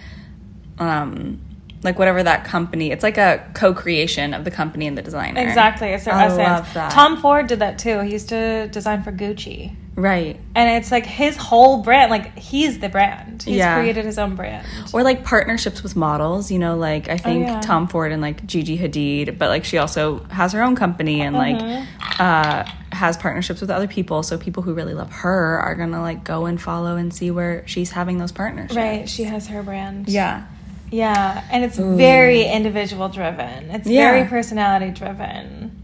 um 0.78 1.40
like 1.82 1.98
whatever 1.98 2.22
that 2.22 2.44
company. 2.44 2.92
It's 2.92 3.04
like 3.04 3.18
a 3.18 3.50
co-creation 3.54 4.34
of 4.34 4.44
the 4.44 4.52
company 4.52 4.86
and 4.86 4.98
the 4.98 5.02
designer. 5.02 5.40
Exactly. 5.42 5.88
It's 5.90 6.04
their 6.04 6.14
I 6.14 6.26
essence. 6.26 6.40
love 6.40 6.74
that. 6.74 6.92
Tom 6.92 7.16
Ford 7.22 7.48
did 7.48 7.60
that 7.60 7.80
too. 7.80 8.02
He 8.02 8.12
used 8.12 8.28
to 8.30 8.68
design 8.68 9.02
for 9.02 9.14
Gucci. 9.14 9.74
Right. 10.00 10.40
And 10.56 10.70
it's 10.82 10.92
like 10.92 11.06
his 11.06 11.36
whole 11.36 11.84
brand, 11.84 12.10
like 12.10 12.38
he's 12.38 12.80
the 12.80 12.88
brand. 12.90 13.44
He's 13.44 13.58
Yeah. 13.58 13.80
created 13.80 14.06
his 14.06 14.18
own 14.18 14.36
brand. 14.36 14.66
Or 14.94 15.04
like 15.04 15.24
partnerships 15.26 15.84
with 15.84 15.96
models, 15.96 16.50
you 16.52 16.58
know, 16.60 16.78
like 16.78 17.10
I 17.10 17.18
think 17.18 17.48
Oh, 17.48 17.52
yeah. 17.54 17.62
Tom 17.62 17.88
Ford 17.88 18.12
and 18.12 18.22
like 18.22 18.46
Gigi 18.46 18.78
Hadid, 18.78 19.38
but 19.38 19.50
like 19.50 19.66
she 19.66 19.78
also 19.78 20.20
has 20.30 20.54
her 20.54 20.62
own 20.64 20.76
company 20.76 21.22
and 21.22 21.36
like 21.36 21.58
Mm-hmm. 21.58 22.22
uh 22.22 22.64
has 22.92 23.18
partnerships 23.18 23.62
with 23.62 23.70
other 23.70 23.88
people. 23.88 24.24
So 24.24 24.38
people 24.38 24.64
who 24.64 24.74
really 24.74 24.94
love 24.94 25.12
her 25.12 25.60
are 25.60 25.76
gonna 25.76 26.02
like 26.02 26.24
go 26.24 26.46
and 26.48 26.60
follow 26.62 26.96
and 26.96 27.14
see 27.14 27.30
where 27.32 27.64
she's 27.68 27.92
having 27.92 28.18
those 28.18 28.32
partnerships. 28.32 28.76
Right. 28.76 29.08
She 29.10 29.24
has 29.26 29.48
her 29.48 29.62
brand. 29.64 30.08
Yeah. 30.10 30.46
Yeah. 30.92 31.44
And 31.52 31.64
it's 31.64 31.78
very 31.78 32.46
individual 32.46 33.10
driven. 33.10 33.70
It's 33.72 33.88
Yeah. 33.88 34.12
very 34.12 34.28
personality 34.28 34.90
driven. 34.92 35.84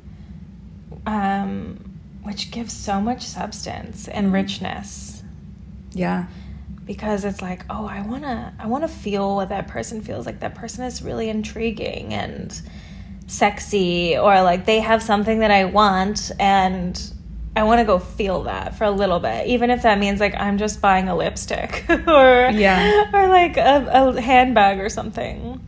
Um, 1.05 1.84
which 2.25 2.51
gives 2.51 2.73
so 2.73 2.99
much 2.99 3.21
substance 3.21 4.07
and 4.07 4.25
mm-hmm. 4.27 4.35
richness. 4.35 5.23
Yeah. 5.93 6.25
because 6.85 7.23
it's 7.23 7.41
like 7.41 7.63
oh 7.69 7.85
i 7.87 8.01
want 8.01 8.23
to 8.23 8.53
i 8.59 8.67
want 8.67 8.83
to 8.83 8.87
feel 8.89 9.35
what 9.37 9.47
that 9.49 9.67
person 9.69 10.01
feels 10.01 10.25
like 10.25 10.41
that 10.41 10.53
person 10.55 10.83
is 10.83 11.01
really 11.01 11.29
intriguing 11.29 12.13
and 12.13 12.61
sexy 13.27 14.17
or 14.17 14.41
like 14.43 14.65
they 14.65 14.81
have 14.81 15.01
something 15.01 15.39
that 15.39 15.51
i 15.51 15.63
want 15.65 16.31
and 16.39 17.11
i 17.55 17.63
want 17.63 17.79
to 17.79 17.85
go 17.85 17.97
feel 17.97 18.43
that 18.43 18.75
for 18.75 18.83
a 18.83 18.91
little 18.91 19.19
bit 19.19 19.47
even 19.47 19.69
if 19.71 19.81
that 19.83 19.97
means 19.97 20.19
like 20.19 20.35
i'm 20.35 20.57
just 20.57 20.81
buying 20.81 21.07
a 21.07 21.15
lipstick 21.15 21.85
or 21.89 22.49
Yeah. 22.53 23.09
or 23.13 23.27
like 23.29 23.57
a, 23.57 23.87
a 24.15 24.21
handbag 24.21 24.79
or 24.79 24.89
something 24.89 25.61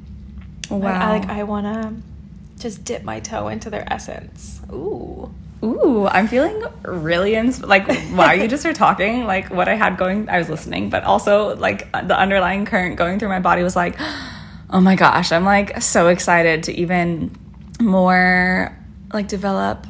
Wow. 0.69 0.79
Like, 0.79 0.93
I, 0.95 1.17
like 1.19 1.29
i 1.29 1.43
want 1.43 1.65
to 1.65 2.61
just 2.61 2.83
dip 2.83 3.03
my 3.03 3.21
toe 3.21 3.47
into 3.47 3.69
their 3.69 3.91
essence 3.91 4.59
ooh 4.71 5.31
Ooh, 5.63 6.05
I'm 6.05 6.27
feeling 6.27 6.63
really 6.83 7.33
ins- 7.33 7.63
like 7.63 7.87
while 8.11 8.35
you 8.35 8.47
just 8.47 8.63
were 8.63 8.73
talking, 8.73 9.25
like 9.25 9.49
what 9.49 9.67
I 9.67 9.73
had 9.73 9.97
going, 9.97 10.29
I 10.29 10.37
was 10.37 10.49
listening, 10.49 10.89
but 10.89 11.03
also 11.03 11.55
like 11.55 11.87
uh, 11.93 12.03
the 12.03 12.17
underlying 12.17 12.65
current 12.65 12.95
going 12.95 13.17
through 13.17 13.29
my 13.29 13.39
body 13.39 13.63
was 13.63 13.75
like, 13.75 13.95
oh 14.69 14.81
my 14.81 14.95
gosh, 14.95 15.31
I'm 15.31 15.45
like 15.45 15.81
so 15.81 16.09
excited 16.09 16.63
to 16.63 16.73
even 16.73 17.35
more 17.79 18.77
like 19.13 19.27
develop 19.27 19.87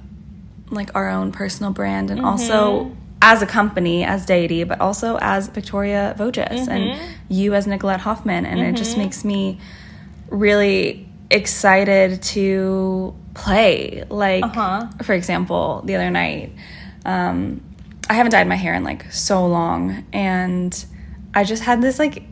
like 0.69 0.95
our 0.95 1.09
own 1.09 1.31
personal 1.31 1.71
brand 1.71 2.11
and 2.11 2.21
also 2.21 2.85
mm-hmm. 2.85 2.93
as 3.21 3.41
a 3.41 3.45
company, 3.45 4.05
as 4.05 4.25
Deity, 4.25 4.63
but 4.63 4.79
also 4.79 5.17
as 5.19 5.47
Victoria 5.49 6.15
Voges 6.17 6.67
and 6.67 6.91
mm-hmm. 6.91 7.13
you 7.27 7.53
as 7.53 7.67
Nicolette 7.67 8.01
Hoffman. 8.01 8.45
And 8.45 8.61
it 8.61 8.75
just 8.75 8.91
mm-hmm. 8.91 9.01
makes 9.01 9.25
me 9.25 9.59
really 10.29 11.07
excited 11.29 12.21
to 12.21 13.13
play. 13.33 14.03
Like, 14.09 14.43
Uh-huh. 14.43 14.87
for 15.03 15.13
example, 15.13 15.81
the 15.85 15.95
other 15.95 16.09
night, 16.09 16.53
um, 17.05 17.61
I 18.09 18.13
haven't 18.13 18.31
dyed 18.31 18.47
my 18.47 18.55
hair 18.55 18.73
in 18.73 18.83
like 18.83 19.11
so 19.11 19.45
long, 19.47 20.05
and 20.13 20.85
I 21.33 21.43
just 21.43 21.63
had 21.63 21.81
this 21.81 21.99
like, 21.99 22.23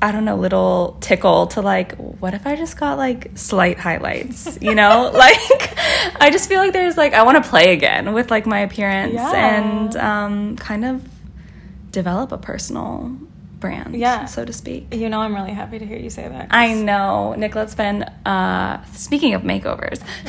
I 0.00 0.12
don't 0.12 0.24
know, 0.24 0.36
little 0.36 0.96
tickle 1.00 1.46
to 1.48 1.60
like, 1.62 1.96
what 1.96 2.34
if 2.34 2.46
I 2.46 2.54
just 2.54 2.78
got 2.78 2.98
like 2.98 3.30
slight 3.34 3.78
highlights, 3.78 4.58
you 4.60 4.74
know? 4.74 5.10
like, 5.14 5.74
I 6.20 6.28
just 6.30 6.48
feel 6.48 6.58
like 6.60 6.72
there's 6.72 6.96
like, 6.96 7.14
I 7.14 7.22
want 7.22 7.42
to 7.42 7.48
play 7.48 7.72
again 7.72 8.12
with 8.12 8.30
like 8.30 8.46
my 8.46 8.60
appearance 8.60 9.14
Yeah. 9.14 9.56
and 9.58 9.96
um, 9.96 10.56
kind 10.56 10.84
of 10.84 11.02
develop 11.90 12.30
a 12.30 12.38
personal 12.38 13.16
brand, 13.66 13.94
Yeah. 13.96 14.24
so 14.26 14.44
to 14.44 14.52
speak. 14.52 14.94
you 14.94 15.08
know 15.08 15.20
i'm 15.20 15.34
really 15.34 15.52
happy 15.52 15.78
to 15.78 15.86
hear 15.86 15.98
you 15.98 16.10
say 16.10 16.26
that 16.28 16.48
I 16.50 16.74
know. 16.74 17.34
Nicolette's 17.36 17.74
been, 17.74 18.02
uh, 18.24 18.84
speaking 18.92 19.34
of 19.34 19.42
makeovers, 19.42 20.00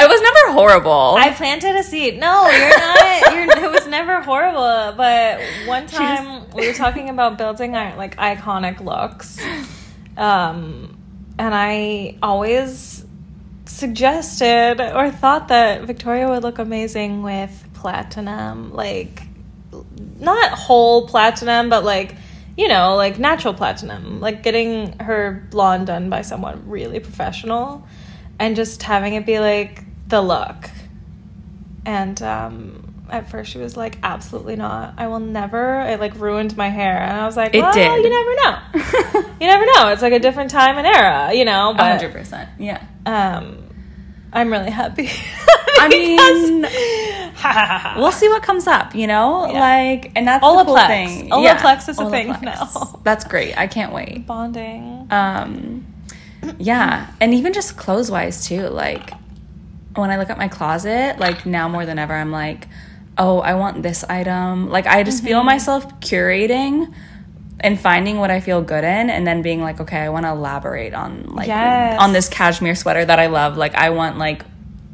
I 0.00 0.06
was 0.08 0.20
never 0.20 0.52
horrible. 0.58 1.16
I 1.18 1.30
planted 1.34 1.74
a 1.76 1.82
seed. 1.82 2.18
No, 2.18 2.48
you're 2.48 2.78
not. 2.78 3.32
You're, 3.34 3.64
it 3.64 3.70
was 3.70 3.86
never 3.88 4.20
horrible. 4.22 4.96
But 4.96 5.40
one 5.66 5.86
time 5.86 6.48
we 6.54 6.66
were 6.66 6.72
talking 6.74 7.08
about 7.10 7.36
building 7.38 7.74
our 7.76 7.96
like 7.96 8.16
iconic 8.16 8.80
looks, 8.80 9.38
um, 10.16 10.96
and 11.38 11.54
I 11.54 12.16
always 12.22 13.04
suggested 13.66 14.80
or 14.80 15.10
thought 15.10 15.48
that 15.48 15.82
Victoria 15.82 16.28
would 16.28 16.42
look 16.42 16.58
amazing 16.58 17.22
with 17.22 17.66
platinum, 17.74 18.72
like 18.72 19.22
not 20.18 20.50
whole 20.52 21.06
platinum, 21.08 21.68
but 21.68 21.84
like 21.84 22.14
you 22.56 22.66
know, 22.66 22.96
like 22.96 23.20
natural 23.20 23.54
platinum, 23.54 24.18
like 24.18 24.42
getting 24.42 24.98
her 24.98 25.46
blonde 25.50 25.86
done 25.86 26.10
by 26.10 26.22
someone 26.22 26.68
really 26.68 26.98
professional 26.98 27.86
and 28.40 28.56
just 28.56 28.82
having 28.82 29.14
it 29.14 29.24
be 29.24 29.38
like 29.38 29.84
the 30.08 30.20
look. 30.20 30.68
And 31.86 32.20
um, 32.20 33.04
at 33.08 33.30
first 33.30 33.52
she 33.52 33.58
was 33.58 33.76
like, 33.76 33.98
absolutely 34.02 34.56
not. 34.56 34.94
I 34.98 35.06
will 35.06 35.20
never. 35.20 35.82
It 35.82 36.00
like 36.00 36.16
ruined 36.16 36.56
my 36.56 36.68
hair. 36.68 37.00
And 37.00 37.20
I 37.20 37.26
was 37.26 37.36
like, 37.36 37.54
It 37.54 37.60
well, 37.60 37.72
did. 37.72 38.04
you 38.04 38.10
never 38.10 38.34
know. 38.34 39.30
you 39.40 39.46
never 39.46 39.64
know. 39.64 39.88
It's 39.92 40.02
like 40.02 40.12
a 40.12 40.18
different 40.18 40.50
time 40.50 40.78
and 40.78 40.86
era, 40.86 41.32
you 41.32 41.44
know? 41.44 41.74
But 41.76 42.00
100%. 42.00 42.48
Yeah. 42.58 42.84
um, 43.06 43.68
I'm 44.32 44.50
really 44.50 44.70
happy. 44.70 45.10
I 45.80 45.88
mean, 47.94 47.98
we'll 48.02 48.12
see 48.12 48.28
what 48.28 48.42
comes 48.42 48.66
up, 48.66 48.94
you 48.94 49.06
know? 49.06 49.50
Yeah. 49.50 49.60
Like, 49.60 50.12
and 50.16 50.26
that's 50.26 50.44
Olaplex. 50.44 50.58
the 50.64 50.64
cool 50.64 50.86
thing. 50.86 51.30
Olaplex 51.30 51.88
is 51.88 51.98
a 51.98 52.10
thing 52.10 52.28
now. 52.42 53.00
That's 53.04 53.24
great. 53.24 53.56
I 53.56 53.66
can't 53.66 53.92
wait. 53.92 54.26
Bonding. 54.26 55.06
Um, 55.10 55.86
yeah. 56.58 57.10
And 57.20 57.34
even 57.34 57.52
just 57.52 57.76
clothes 57.76 58.10
wise, 58.10 58.46
too. 58.46 58.68
Like, 58.68 59.12
when 59.94 60.10
I 60.10 60.16
look 60.18 60.30
at 60.30 60.38
my 60.38 60.48
closet, 60.48 61.18
like 61.18 61.46
now 61.46 61.68
more 61.68 61.86
than 61.86 61.98
ever, 61.98 62.14
I'm 62.14 62.30
like, 62.32 62.68
oh, 63.16 63.40
I 63.40 63.54
want 63.54 63.82
this 63.82 64.04
item. 64.04 64.70
Like, 64.70 64.86
I 64.86 65.02
just 65.02 65.18
Mm-hmm. 65.18 65.26
feel 65.26 65.42
myself 65.44 66.00
curating 66.00 66.92
and 67.60 67.80
finding 67.80 68.18
what 68.18 68.30
I 68.30 68.38
feel 68.38 68.62
good 68.62 68.84
in, 68.84 69.10
and 69.10 69.26
then 69.26 69.42
being 69.42 69.60
like, 69.60 69.80
okay, 69.80 69.98
I 69.98 70.10
want 70.10 70.26
to 70.26 70.30
elaborate 70.30 70.94
on 70.94 71.24
like 71.34 71.48
Yes. 71.48 72.00
on 72.00 72.12
this 72.12 72.28
cashmere 72.28 72.76
sweater 72.76 73.04
that 73.04 73.18
I 73.18 73.26
love. 73.26 73.56
Like, 73.56 73.74
I 73.74 73.90
want 73.90 74.18
like 74.18 74.44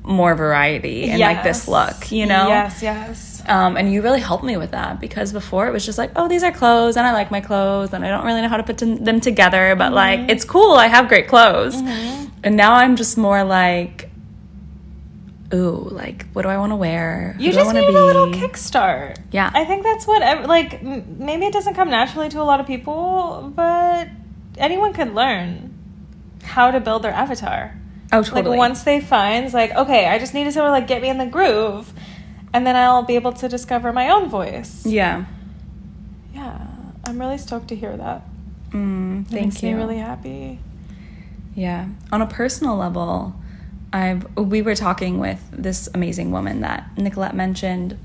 more 0.04 0.34
variety 0.34 1.10
and 1.10 1.18
like 1.18 1.42
this 1.42 1.66
look, 1.66 2.12
you 2.12 2.26
know? 2.26 2.48
Yes, 2.48 2.82
yes. 2.82 3.42
Um, 3.46 3.76
and 3.76 3.92
you 3.92 4.02
really 4.02 4.20
helped 4.20 4.44
me 4.44 4.56
with 4.56 4.70
that 4.72 5.00
because 5.00 5.32
before 5.32 5.66
it 5.66 5.72
was 5.72 5.84
just 5.84 5.98
like, 5.98 6.10
oh, 6.16 6.28
these 6.28 6.42
are 6.42 6.52
clothes 6.52 6.96
and 6.96 7.06
I 7.06 7.12
like 7.12 7.30
my 7.30 7.40
clothes 7.40 7.92
and 7.92 8.04
I 8.04 8.08
don't 8.10 8.24
really 8.24 8.40
know 8.42 8.48
how 8.48 8.56
to 8.58 8.62
put 8.62 8.78
them 8.78 9.20
together, 9.20 9.74
but 9.76 9.86
Mm-hmm. 9.86 9.94
like, 9.94 10.20
it's 10.30 10.44
cool. 10.44 10.72
I 10.74 10.86
have 10.88 11.08
great 11.08 11.26
clothes. 11.28 11.74
And 11.76 12.56
now 12.56 12.74
I'm 12.74 12.96
just 12.96 13.16
more 13.16 13.44
like, 13.44 14.10
ooh, 15.52 15.88
like, 15.90 16.26
what 16.32 16.42
do 16.42 16.48
I 16.48 16.58
want 16.58 16.72
to 16.72 16.76
wear? 16.76 17.34
You 17.38 17.50
I 17.50 17.52
just 17.52 17.74
need 17.74 17.88
a 17.88 18.04
little 18.04 18.26
kickstart. 18.28 19.16
Yeah. 19.30 19.50
I 19.54 19.64
think 19.64 19.84
that's 19.84 20.06
what, 20.06 20.20
like, 20.46 20.82
maybe 20.82 21.46
it 21.46 21.52
doesn't 21.52 21.74
come 21.74 21.90
naturally 21.90 22.28
to 22.30 22.40
a 22.40 22.44
lot 22.44 22.60
of 22.60 22.66
people, 22.66 23.52
but 23.54 24.08
anyone 24.58 24.92
can 24.92 25.14
learn 25.14 25.70
how 26.42 26.70
to 26.70 26.80
build 26.80 27.02
their 27.02 27.12
avatar. 27.12 27.74
Oh, 28.14 28.22
totally. 28.22 28.50
Like, 28.57 28.59
once 28.59 28.83
they 28.85 29.00
find, 29.00 29.53
like, 29.53 29.72
okay, 29.72 30.07
I 30.07 30.18
just 30.18 30.35
need 30.35 30.44
to 30.44 30.53
sort 30.53 30.70
like, 30.70 30.87
get 30.87 31.03
me 31.03 31.09
in 31.09 31.18
the 31.18 31.27
groove, 31.27 31.92
and 32.53 32.66
then 32.66 32.77
I'll 32.77 33.03
be 33.03 33.16
able 33.16 33.33
to 33.33 33.48
discover 33.48 33.92
my 33.92 34.09
own 34.11 34.29
voice. 34.29 34.85
yeah. 34.87 35.24
Yeah. 36.35 36.59
I'm 37.07 37.20
really 37.20 37.38
stoked 37.38 37.68
to 37.68 37.77
hear 37.77 37.96
that. 37.96 38.22
Mm, 38.70 39.22
It 39.27 39.29
thank 39.29 39.44
makes 39.46 39.62
you. 39.62 39.70
me 39.70 39.74
really 39.74 39.98
happy. 39.98 40.59
Yeah. 41.55 41.88
On 42.11 42.20
a 42.22 42.27
personal 42.27 42.77
level, 42.77 43.35
I've 43.92 44.27
we 44.37 44.62
were 44.62 44.74
talking 44.74 45.18
with 45.20 45.40
this 45.53 45.88
amazing 45.94 46.33
woman 46.33 46.62
that 46.62 46.88
Nicolette 46.96 47.35
mentioned 47.37 47.96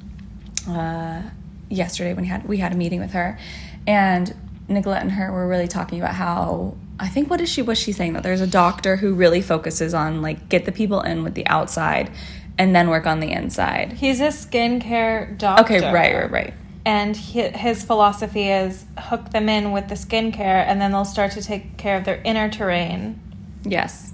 uh, 0.70 1.22
yesterday 1.70 2.14
when 2.14 2.24
we 2.24 2.28
had 2.28 2.46
we 2.48 2.58
had 2.58 2.74
a 2.74 2.76
meeting 2.76 3.00
with 3.00 3.12
her, 3.12 3.40
and 3.88 4.36
Nicolette 4.68 5.02
and 5.02 5.14
her 5.14 5.32
were 5.32 5.48
really 5.48 5.68
talking 5.68 6.00
about 6.00 6.14
how 6.14 6.76
I 7.00 7.08
think 7.08 7.30
what 7.30 7.40
is 7.42 7.50
she 7.50 7.62
was 7.62 7.78
she 7.78 7.92
saying 7.92 8.14
that 8.14 8.24
there's 8.24 8.42
a 8.42 8.48
doctor 8.48 8.98
who 8.98 9.14
really 9.14 9.42
focuses 9.42 9.94
on 9.94 10.22
like 10.22 10.50
get 10.50 10.66
the 10.66 10.72
people 10.72 11.02
in 11.02 11.24
with 11.24 11.34
the 11.34 11.48
outside 11.48 12.12
and 12.58 12.76
then 12.76 12.90
work 12.90 13.08
on 13.08 13.22
the 13.22 13.32
inside. 13.32 13.94
He's 13.94 14.20
a 14.20 14.28
skincare 14.28 15.38
doctor. 15.38 15.76
Okay, 15.76 15.94
right, 15.94 16.14
right, 16.14 16.32
right. 16.32 16.54
And 16.86 17.16
hi- 17.16 17.50
his 17.50 17.84
philosophy 17.84 18.50
is 18.50 18.86
hook 18.98 19.32
them 19.32 19.48
in 19.48 19.72
with 19.72 19.88
the 19.88 19.96
skincare, 19.96 20.66
and 20.68 20.82
then 20.82 20.92
they'll 20.92 21.06
start 21.06 21.32
to 21.34 21.42
take 21.42 21.78
care 21.78 21.98
of 21.98 22.04
their 22.04 22.22
inner 22.24 22.50
terrain. 22.50 23.20
Yes. 23.64 24.14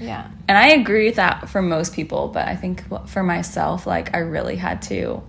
Yeah. 0.00 0.28
And 0.48 0.58
I 0.58 0.68
agree 0.68 1.06
with 1.06 1.16
that 1.16 1.48
for 1.48 1.62
most 1.62 1.94
people, 1.94 2.28
but 2.28 2.46
I 2.48 2.56
think 2.56 2.84
for 3.08 3.22
myself, 3.22 3.86
like 3.86 4.14
I 4.14 4.18
really 4.18 4.56
had 4.56 4.82
to 4.82 5.22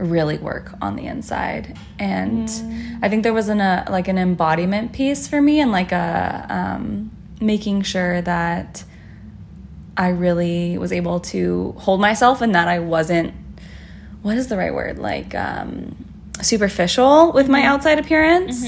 really 0.00 0.38
work 0.38 0.72
on 0.80 0.96
the 0.96 1.06
inside, 1.06 1.76
and 1.98 2.48
I 3.02 3.08
think 3.08 3.22
there 3.22 3.32
was 3.32 3.48
an 3.48 3.60
a 3.60 3.86
like 3.90 4.08
an 4.08 4.18
embodiment 4.18 4.92
piece 4.92 5.28
for 5.28 5.40
me, 5.40 5.60
and 5.60 5.70
like 5.70 5.92
a 5.92 6.46
um, 6.48 7.10
making 7.40 7.82
sure 7.82 8.20
that 8.22 8.84
I 9.96 10.08
really 10.08 10.78
was 10.78 10.92
able 10.92 11.20
to 11.20 11.74
hold 11.78 12.00
myself, 12.00 12.40
and 12.40 12.54
that 12.54 12.68
I 12.68 12.78
wasn't 12.78 13.34
what 14.22 14.36
is 14.36 14.48
the 14.48 14.56
right 14.56 14.74
word? 14.74 14.98
Like 14.98 15.34
um, 15.34 15.96
superficial 16.42 17.32
with 17.32 17.48
my 17.48 17.62
outside 17.62 17.98
appearance, 17.98 18.64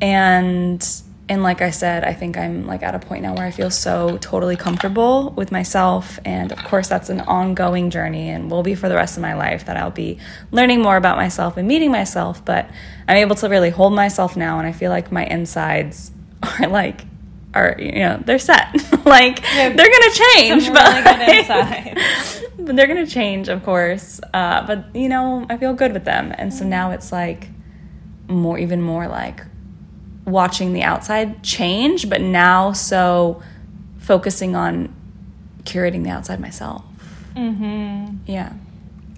and 0.00 0.86
and 1.28 1.42
like 1.42 1.60
I 1.60 1.70
said, 1.70 2.04
I 2.04 2.14
think 2.14 2.38
I'm 2.38 2.66
like 2.66 2.82
at 2.82 2.94
a 2.94 2.98
point 2.98 3.22
now 3.22 3.34
where 3.34 3.44
I 3.44 3.50
feel 3.50 3.70
so 3.70 4.16
totally 4.18 4.56
comfortable 4.56 5.30
with 5.30 5.52
myself. 5.52 6.18
And 6.24 6.50
of 6.50 6.64
course, 6.64 6.88
that's 6.88 7.10
an 7.10 7.20
ongoing 7.20 7.90
journey 7.90 8.30
and 8.30 8.50
will 8.50 8.62
be 8.62 8.74
for 8.74 8.88
the 8.88 8.94
rest 8.94 9.18
of 9.18 9.22
my 9.22 9.34
life 9.34 9.66
that 9.66 9.76
I'll 9.76 9.90
be 9.90 10.18
learning 10.52 10.80
more 10.80 10.96
about 10.96 11.18
myself 11.18 11.58
and 11.58 11.68
meeting 11.68 11.90
myself. 11.90 12.42
But 12.42 12.70
I'm 13.06 13.18
able 13.18 13.36
to 13.36 13.48
really 13.48 13.68
hold 13.68 13.92
myself 13.92 14.36
now. 14.38 14.58
And 14.58 14.66
I 14.66 14.72
feel 14.72 14.90
like 14.90 15.12
my 15.12 15.26
insides 15.26 16.12
are 16.42 16.66
like, 16.66 17.04
are, 17.52 17.76
you 17.78 18.00
know, 18.00 18.22
they're 18.24 18.38
set. 18.38 18.74
like, 19.04 19.42
they're 19.42 19.74
going 19.74 20.10
to 20.10 20.22
change. 20.34 20.72
But 20.72 21.04
really 21.04 21.94
but 22.58 22.76
they're 22.76 22.86
going 22.86 23.04
to 23.04 23.10
change, 23.10 23.48
of 23.48 23.62
course. 23.64 24.18
Uh, 24.32 24.66
but, 24.66 24.96
you 24.96 25.10
know, 25.10 25.46
I 25.50 25.58
feel 25.58 25.74
good 25.74 25.92
with 25.92 26.04
them. 26.04 26.34
And 26.38 26.54
so 26.54 26.64
now 26.64 26.92
it's 26.92 27.12
like 27.12 27.48
more, 28.28 28.58
even 28.58 28.80
more 28.80 29.08
like, 29.08 29.42
watching 30.28 30.72
the 30.72 30.82
outside 30.82 31.42
change, 31.42 32.08
but 32.08 32.20
now 32.20 32.72
so 32.72 33.42
focusing 33.98 34.54
on 34.54 34.94
curating 35.64 36.04
the 36.04 36.10
outside 36.10 36.40
myself. 36.40 36.84
Mm-hmm. 37.34 38.18
Yeah. 38.26 38.52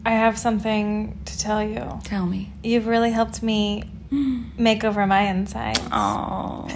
I 0.05 0.13
have 0.13 0.39
something 0.39 1.19
to 1.27 1.39
tell 1.39 1.63
you. 1.63 2.01
Tell 2.05 2.27
me. 2.27 2.53
You've 2.63 2.87
really 2.87 3.11
helped 3.11 3.43
me 3.43 3.85
make 4.59 4.85
over 4.85 5.07
my 5.07 5.23
inside. 5.23 5.79
Oh. 5.93 6.67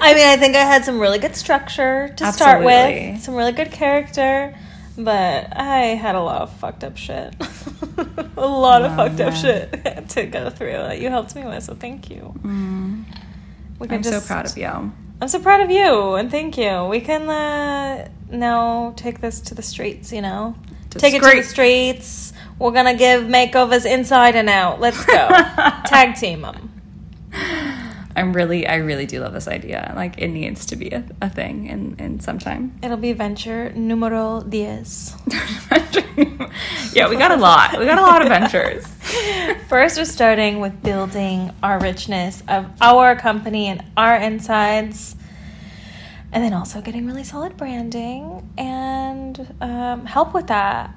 I 0.00 0.12
mean, 0.14 0.28
I 0.28 0.36
think 0.38 0.56
I 0.56 0.64
had 0.64 0.84
some 0.84 1.00
really 1.00 1.18
good 1.18 1.36
structure 1.36 2.12
to 2.16 2.32
start 2.32 2.64
with, 2.64 3.20
some 3.20 3.34
really 3.34 3.52
good 3.52 3.72
character, 3.72 4.54
but 4.96 5.56
I 5.56 5.96
had 5.96 6.14
a 6.14 6.20
lot 6.20 6.42
of 6.42 6.52
fucked 6.54 6.84
up 6.84 6.96
shit. 6.96 7.34
a 8.36 8.46
lot 8.46 8.82
of 8.82 8.94
fucked 8.94 9.20
up 9.20 9.34
shit 9.34 10.08
to 10.10 10.26
go 10.26 10.50
through 10.50 10.72
that 10.72 11.00
you 11.00 11.08
helped 11.08 11.34
me 11.34 11.44
with, 11.44 11.64
so 11.64 11.74
thank 11.74 12.10
you. 12.10 12.34
We 13.78 13.86
can 13.88 13.96
I'm 13.98 14.02
so 14.02 14.20
proud 14.20 14.46
of 14.46 14.56
you. 14.58 14.92
I'm 15.20 15.28
so 15.28 15.40
proud 15.40 15.60
of 15.60 15.70
you, 15.70 16.14
and 16.14 16.30
thank 16.30 16.56
you. 16.56 16.86
We 16.86 17.00
can 17.00 17.28
uh, 17.28 18.08
now 18.30 18.92
take 18.96 19.20
this 19.20 19.40
to 19.42 19.54
the 19.54 19.62
streets, 19.62 20.12
you 20.12 20.22
know? 20.22 20.54
To 20.90 20.98
take 20.98 21.14
it 21.14 21.22
to 21.22 21.24
the 21.24 21.42
streets. 21.42 22.06
streets. 22.06 22.32
We're 22.58 22.72
gonna 22.72 22.94
give 22.94 23.24
makeovers 23.24 23.84
inside 23.84 24.36
and 24.36 24.48
out. 24.48 24.80
Let's 24.80 25.04
go. 25.04 25.28
Tag 25.86 26.16
team 26.16 26.42
them. 26.42 26.68
I'm 28.16 28.32
really, 28.32 28.66
I 28.66 28.76
really 28.76 29.06
do 29.06 29.20
love 29.20 29.32
this 29.32 29.46
idea. 29.46 29.92
Like, 29.94 30.18
it 30.18 30.28
needs 30.28 30.66
to 30.66 30.76
be 30.76 30.90
a, 30.90 31.04
a 31.22 31.30
thing 31.30 31.66
in, 31.66 31.94
in 32.00 32.18
some 32.18 32.40
time. 32.40 32.76
It'll 32.82 32.96
be 32.96 33.12
venture 33.12 33.70
numero 33.74 34.42
diez. 34.42 35.14
yeah, 36.92 37.08
we 37.08 37.16
got 37.16 37.30
a 37.30 37.36
lot. 37.36 37.78
We 37.78 37.84
got 37.84 37.98
a 37.98 38.02
lot 38.02 38.22
of 38.22 38.28
ventures. 38.28 38.84
First, 39.68 39.96
we're 39.98 40.04
starting 40.04 40.60
with 40.60 40.82
building 40.82 41.50
our 41.62 41.78
richness 41.80 42.42
of 42.48 42.66
our 42.80 43.16
company 43.16 43.66
and 43.68 43.82
our 43.96 44.16
insides. 44.16 45.16
And 46.32 46.44
then 46.44 46.52
also 46.52 46.80
getting 46.82 47.06
really 47.06 47.24
solid 47.24 47.56
branding 47.56 48.48
and 48.58 49.54
um, 49.60 50.04
help 50.04 50.34
with 50.34 50.48
that. 50.48 50.94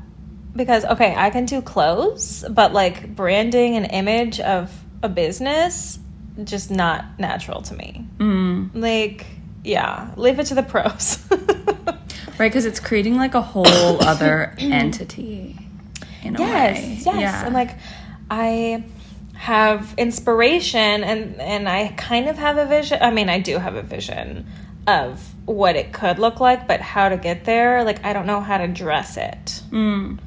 Because, 0.56 0.84
okay, 0.84 1.16
I 1.16 1.30
can 1.30 1.46
do 1.46 1.62
clothes, 1.62 2.44
but 2.50 2.74
like 2.74 3.16
branding 3.16 3.78
and 3.78 3.90
image 3.92 4.42
of 4.42 4.70
a 5.02 5.08
business, 5.08 5.98
just 6.44 6.70
not 6.72 7.06
natural 7.18 7.62
to 7.62 7.74
me. 7.74 8.06
Mm. 8.18 8.72
Like, 8.74 9.26
yeah, 9.64 10.12
leave 10.18 10.40
it 10.40 10.46
to 10.48 10.56
the 10.56 10.64
pros. 10.64 11.20
Right, 12.40 12.48
because 12.50 12.66
it's 12.66 12.80
creating 12.80 13.18
like 13.18 13.36
a 13.36 13.42
whole 13.42 13.68
other 14.04 14.56
entity 14.58 15.56
in 16.24 16.36
a 16.36 16.40
yes 16.40 16.76
way. 16.76 16.94
yes 17.04 17.06
Yeah. 17.06 17.46
and 17.46 17.54
like 17.54 17.78
i 18.32 18.84
have 19.36 19.94
inspiration 19.98 21.04
and 21.04 21.40
and 21.42 21.68
i 21.70 21.88
kind 21.98 22.28
of 22.30 22.38
have 22.38 22.58
a 22.58 22.66
vision 22.66 22.98
i 23.02 23.12
mean 23.12 23.30
i 23.30 23.40
do 23.40 23.58
have 23.60 23.76
a 23.76 23.82
vision 23.82 24.46
of 24.88 25.20
what 25.46 25.76
it 25.76 25.92
could 25.92 26.18
look 26.20 26.40
like 26.40 26.68
but 26.68 26.80
how 26.80 27.10
to 27.10 27.18
get 27.18 27.44
there 27.46 27.84
like 27.84 28.04
i 28.06 28.14
don't 28.14 28.26
know 28.26 28.40
how 28.42 28.58
to 28.58 28.68
dress 28.68 29.18
it 29.18 29.62
Mm. 29.72 30.20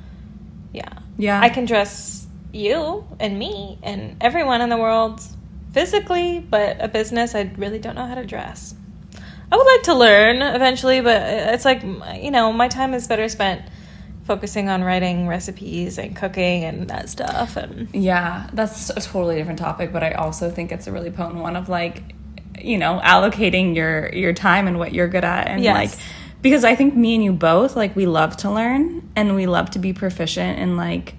yeah 0.72 0.88
Yeah. 1.18 1.40
i 1.40 1.48
can 1.48 1.64
dress 1.64 2.26
you 2.52 3.04
and 3.18 3.38
me 3.38 3.78
and 3.82 4.16
everyone 4.20 4.60
in 4.60 4.68
the 4.68 4.76
world 4.76 5.20
physically 5.72 6.38
but 6.38 6.76
a 6.80 6.88
business 6.88 7.34
i 7.34 7.50
really 7.56 7.78
don't 7.78 7.94
know 7.96 8.06
how 8.06 8.14
to 8.16 8.24
dress 8.26 8.74
i 9.50 9.56
would 9.56 9.66
like 9.66 9.82
to 9.84 9.94
learn 9.94 10.42
eventually 10.42 11.00
but 11.00 11.20
it's 11.54 11.64
like 11.64 11.82
you 12.22 12.30
know 12.30 12.52
my 12.52 12.68
time 12.68 12.94
is 12.94 13.06
better 13.08 13.28
spent 13.28 13.62
focusing 14.24 14.68
on 14.68 14.82
writing 14.82 15.26
recipes 15.28 15.98
and 15.98 16.16
cooking 16.16 16.64
and 16.64 16.88
that 16.88 17.08
stuff 17.10 17.56
and 17.56 17.88
Yeah, 17.94 18.48
that's 18.52 18.90
a 18.90 18.94
totally 19.00 19.36
different 19.36 19.58
topic, 19.58 19.92
but 19.92 20.02
I 20.02 20.12
also 20.12 20.50
think 20.50 20.72
it's 20.72 20.86
a 20.86 20.92
really 20.92 21.10
potent 21.10 21.40
one 21.42 21.56
of 21.56 21.68
like, 21.68 22.02
you 22.58 22.78
know, 22.78 23.00
allocating 23.04 23.74
your 23.76 24.08
your 24.14 24.32
time 24.32 24.66
and 24.66 24.78
what 24.78 24.92
you're 24.94 25.08
good 25.08 25.24
at 25.24 25.48
and 25.48 25.62
Yes. 25.62 25.74
like 25.94 26.04
because 26.40 26.64
I 26.64 26.74
think 26.74 26.94
me 26.94 27.14
and 27.14 27.24
you 27.24 27.32
both 27.32 27.76
like 27.76 27.94
we 27.96 28.06
love 28.06 28.36
to 28.38 28.50
learn 28.50 29.08
and 29.16 29.34
we 29.34 29.46
love 29.46 29.70
to 29.70 29.78
be 29.78 29.92
proficient 29.92 30.58
in 30.58 30.76
like 30.76 31.14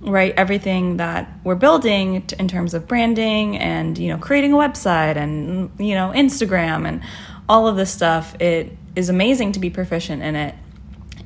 right 0.00 0.32
everything 0.36 0.98
that 0.98 1.28
we're 1.42 1.56
building 1.56 2.22
t- 2.22 2.36
in 2.38 2.46
terms 2.48 2.72
of 2.74 2.86
branding 2.86 3.56
and 3.56 3.98
you 3.98 4.08
know 4.08 4.18
creating 4.18 4.52
a 4.52 4.56
website 4.56 5.16
and 5.16 5.70
you 5.78 5.94
know 5.94 6.12
Instagram 6.14 6.86
and 6.88 7.02
all 7.48 7.66
of 7.66 7.76
this 7.76 7.90
stuff 7.90 8.40
it 8.40 8.76
is 8.94 9.08
amazing 9.08 9.50
to 9.52 9.58
be 9.60 9.70
proficient 9.70 10.22
in 10.22 10.36
it 10.36 10.54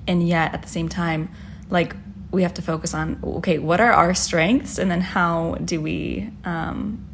and 0.06 0.26
yet 0.26 0.54
at 0.54 0.62
the 0.62 0.68
same 0.68 0.88
time 0.88 1.30
like 1.70 1.94
we 2.32 2.42
have 2.42 2.54
to 2.54 2.62
focus 2.62 2.94
on 2.94 3.20
okay 3.22 3.58
what 3.58 3.80
are 3.80 3.92
our 3.92 4.14
strengths? 4.14 4.78
And 4.78 4.90
then 4.90 5.00
how 5.00 5.56
do 5.64 5.80
we 5.80 6.30
um, 6.44 7.04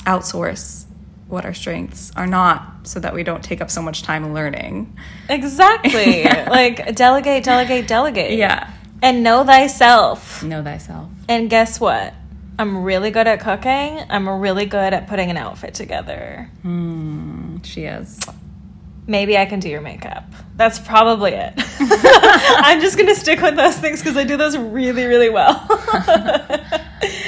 outsource 0.00 0.84
what 1.26 1.44
our 1.44 1.52
strengths 1.52 2.10
are 2.16 2.26
not 2.26 2.86
so 2.86 3.00
that 3.00 3.12
we 3.12 3.22
don't 3.22 3.44
take 3.44 3.60
up 3.60 3.70
so 3.70 3.82
much 3.82 4.02
time 4.02 4.32
learning? 4.32 4.96
Exactly. 5.28 6.24
Like 6.48 6.94
delegate 6.94 7.44
delegate 7.44 7.86
delegate. 7.86 8.38
Yeah. 8.38 8.70
And 9.02 9.22
know 9.22 9.44
thyself. 9.44 10.42
Know 10.42 10.62
thyself. 10.62 11.10
And 11.28 11.50
guess 11.50 11.78
what? 11.78 12.14
I'm 12.58 12.82
really 12.82 13.12
good 13.12 13.28
at 13.28 13.40
cooking. 13.40 14.00
I'm 14.10 14.28
really 14.28 14.66
good 14.66 14.92
at 14.92 15.06
putting 15.06 15.30
an 15.30 15.36
outfit 15.36 15.74
together. 15.74 16.50
Hmm, 16.62 17.58
she 17.62 17.84
is 17.84 18.18
maybe 19.08 19.36
i 19.36 19.44
can 19.44 19.58
do 19.58 19.68
your 19.68 19.80
makeup 19.80 20.24
that's 20.56 20.78
probably 20.78 21.32
it 21.32 21.52
i'm 21.80 22.80
just 22.80 22.96
gonna 22.96 23.14
stick 23.14 23.40
with 23.40 23.56
those 23.56 23.76
things 23.78 24.00
because 24.00 24.16
i 24.16 24.22
do 24.24 24.36
those 24.36 24.56
really 24.56 25.06
really 25.06 25.30
well 25.30 25.66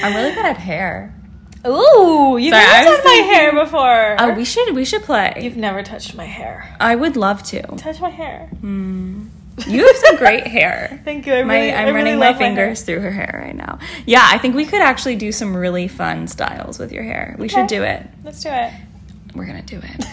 i'm 0.02 0.14
really 0.14 0.32
good 0.34 0.44
at 0.46 0.56
hair 0.56 1.14
Ooh, 1.66 2.38
you've 2.40 2.54
Sorry, 2.54 2.64
never 2.64 2.96
done 2.96 3.04
my 3.04 3.22
hair 3.34 3.52
before. 3.52 4.16
oh 4.18 4.32
we 4.34 4.46
should 4.46 4.74
we 4.74 4.84
should 4.84 5.02
play 5.02 5.34
You've 5.42 5.58
never 5.58 5.82
touched 5.82 6.14
my 6.14 6.24
hair. 6.24 6.74
i 6.80 6.94
would 6.94 7.16
love 7.16 7.42
to 7.44 7.60
Touch 7.76 8.00
my 8.00 8.08
hair. 8.08 8.48
Hmm. 8.60 9.28
you 9.66 9.86
have 9.86 9.96
some 9.96 10.16
great 10.16 10.46
hair 10.46 11.02
Thank 11.04 11.26
you. 11.26 11.34
I 11.34 11.42
my, 11.42 11.54
really, 11.58 11.72
I'm 11.72 11.78
I 11.78 11.82
really 11.90 11.94
running 11.96 12.18
my 12.18 12.32
fingers 12.34 12.82
through 12.82 13.00
her 13.00 13.10
hair 13.10 13.42
right 13.44 13.54
now. 13.56 13.78
Yeah, 14.06 14.22
I 14.24 14.38
think 14.38 14.54
we 14.54 14.64
could 14.64 14.80
actually 14.80 15.16
do 15.16 15.32
some 15.32 15.54
really 15.54 15.86
fun 15.86 16.28
styles 16.28 16.78
with 16.78 16.92
your 16.92 17.02
hair. 17.02 17.36
We 17.38 17.48
should 17.48 17.66
do 17.66 17.82
it. 17.82 18.06
Let's 18.24 18.42
do 18.42 18.48
it. 18.50 18.72
We're 19.34 19.44
gonna 19.46 19.60
do 19.62 19.80
it. 19.82 20.06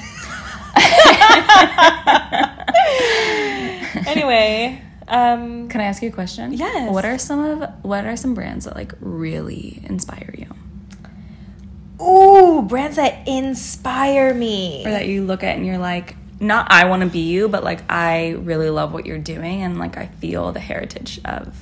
Anyway, 4.07 4.81
um, 5.07 5.69
Can 5.69 5.81
I 5.81 5.85
ask 5.85 6.01
you 6.01 6.09
a 6.09 6.11
question? 6.11 6.53
Yes. 6.53 6.91
What 6.91 7.05
are 7.05 7.17
some 7.17 7.39
of 7.39 7.69
what 7.83 8.05
are 8.05 8.15
some 8.15 8.33
brands 8.33 8.65
that 8.65 8.75
like 8.75 8.93
really 8.99 9.81
inspire 9.83 10.33
you, 10.37 12.03
ooh, 12.03 12.61
brands 12.61 12.97
that 12.97 13.27
inspire 13.27 14.33
me. 14.33 14.83
or 14.85 14.91
that 14.91 15.07
you 15.07 15.25
look 15.25 15.43
at 15.43 15.55
and 15.55 15.65
you're 15.65 15.77
like, 15.77 16.15
not 16.39 16.67
I 16.71 16.85
want 16.85 17.03
to 17.03 17.09
be 17.09 17.19
you, 17.19 17.47
but 17.47 17.63
like 17.63 17.81
I 17.89 18.31
really 18.31 18.69
love 18.69 18.93
what 18.93 19.05
you're 19.05 19.17
doing, 19.17 19.61
and 19.61 19.79
like 19.79 19.97
I 19.97 20.07
feel 20.07 20.51
the 20.51 20.59
heritage 20.59 21.19
of 21.25 21.55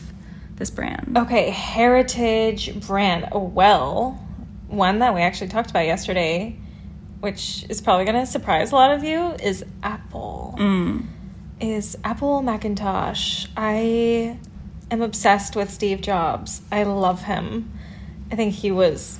this 0.55 0.69
brand. 0.69 1.17
Okay, 1.17 1.49
heritage 1.49 2.79
brand. 2.87 3.29
Oh, 3.31 3.43
well, 3.43 4.23
one 4.67 4.99
that 4.99 5.13
we 5.13 5.21
actually 5.21 5.49
talked 5.49 5.69
about 5.69 5.85
yesterday 5.85 6.59
which 7.25 7.65
is 7.69 7.81
probably 7.81 8.05
going 8.05 8.23
to 8.23 8.27
surprise 8.27 8.71
a 8.71 8.75
lot 8.75 8.91
of 8.91 9.03
you, 9.03 9.31
is 9.41 9.65
Apple. 9.81 10.53
Mm. 10.59 11.07
Is 11.59 11.97
Apple 12.03 12.43
Macintosh. 12.43 13.47
I 13.57 14.37
am 14.91 15.01
obsessed 15.01 15.55
with 15.55 15.71
Steve 15.71 16.01
Jobs. 16.01 16.61
I 16.71 16.83
love 16.83 17.23
him. 17.23 17.73
I 18.31 18.35
think 18.35 18.53
he 18.53 18.71
was 18.71 19.17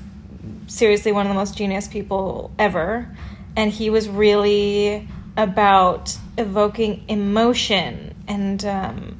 seriously 0.68 1.14
one 1.14 1.26
of 1.26 1.32
the 1.32 1.36
most 1.36 1.58
genius 1.58 1.88
people 1.88 2.52
ever. 2.60 3.10
And 3.56 3.72
he 3.72 3.90
was 3.90 4.08
really 4.08 5.08
about 5.36 6.16
evoking 6.38 7.06
emotion 7.08 8.14
and 8.28 8.64
um, 8.66 9.20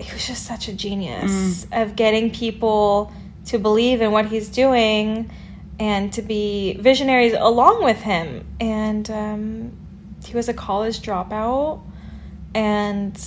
he 0.00 0.12
was 0.12 0.26
just 0.26 0.44
such 0.44 0.66
a 0.66 0.72
genius 0.72 1.64
of 1.70 1.94
getting 1.94 2.32
people 2.32 3.12
to 3.44 3.58
believe 3.60 4.02
in 4.02 4.10
what 4.10 4.26
he's 4.26 4.48
doing 4.48 5.30
and 5.78 6.12
to 6.14 6.22
be 6.22 6.74
visionaries 6.74 7.34
along 7.34 7.84
with 7.84 7.98
him. 7.98 8.46
And 8.60 9.10
um, 9.10 9.76
he 10.24 10.34
was 10.34 10.48
a 10.48 10.54
college 10.54 11.00
dropout 11.00 11.82
and 12.54 13.20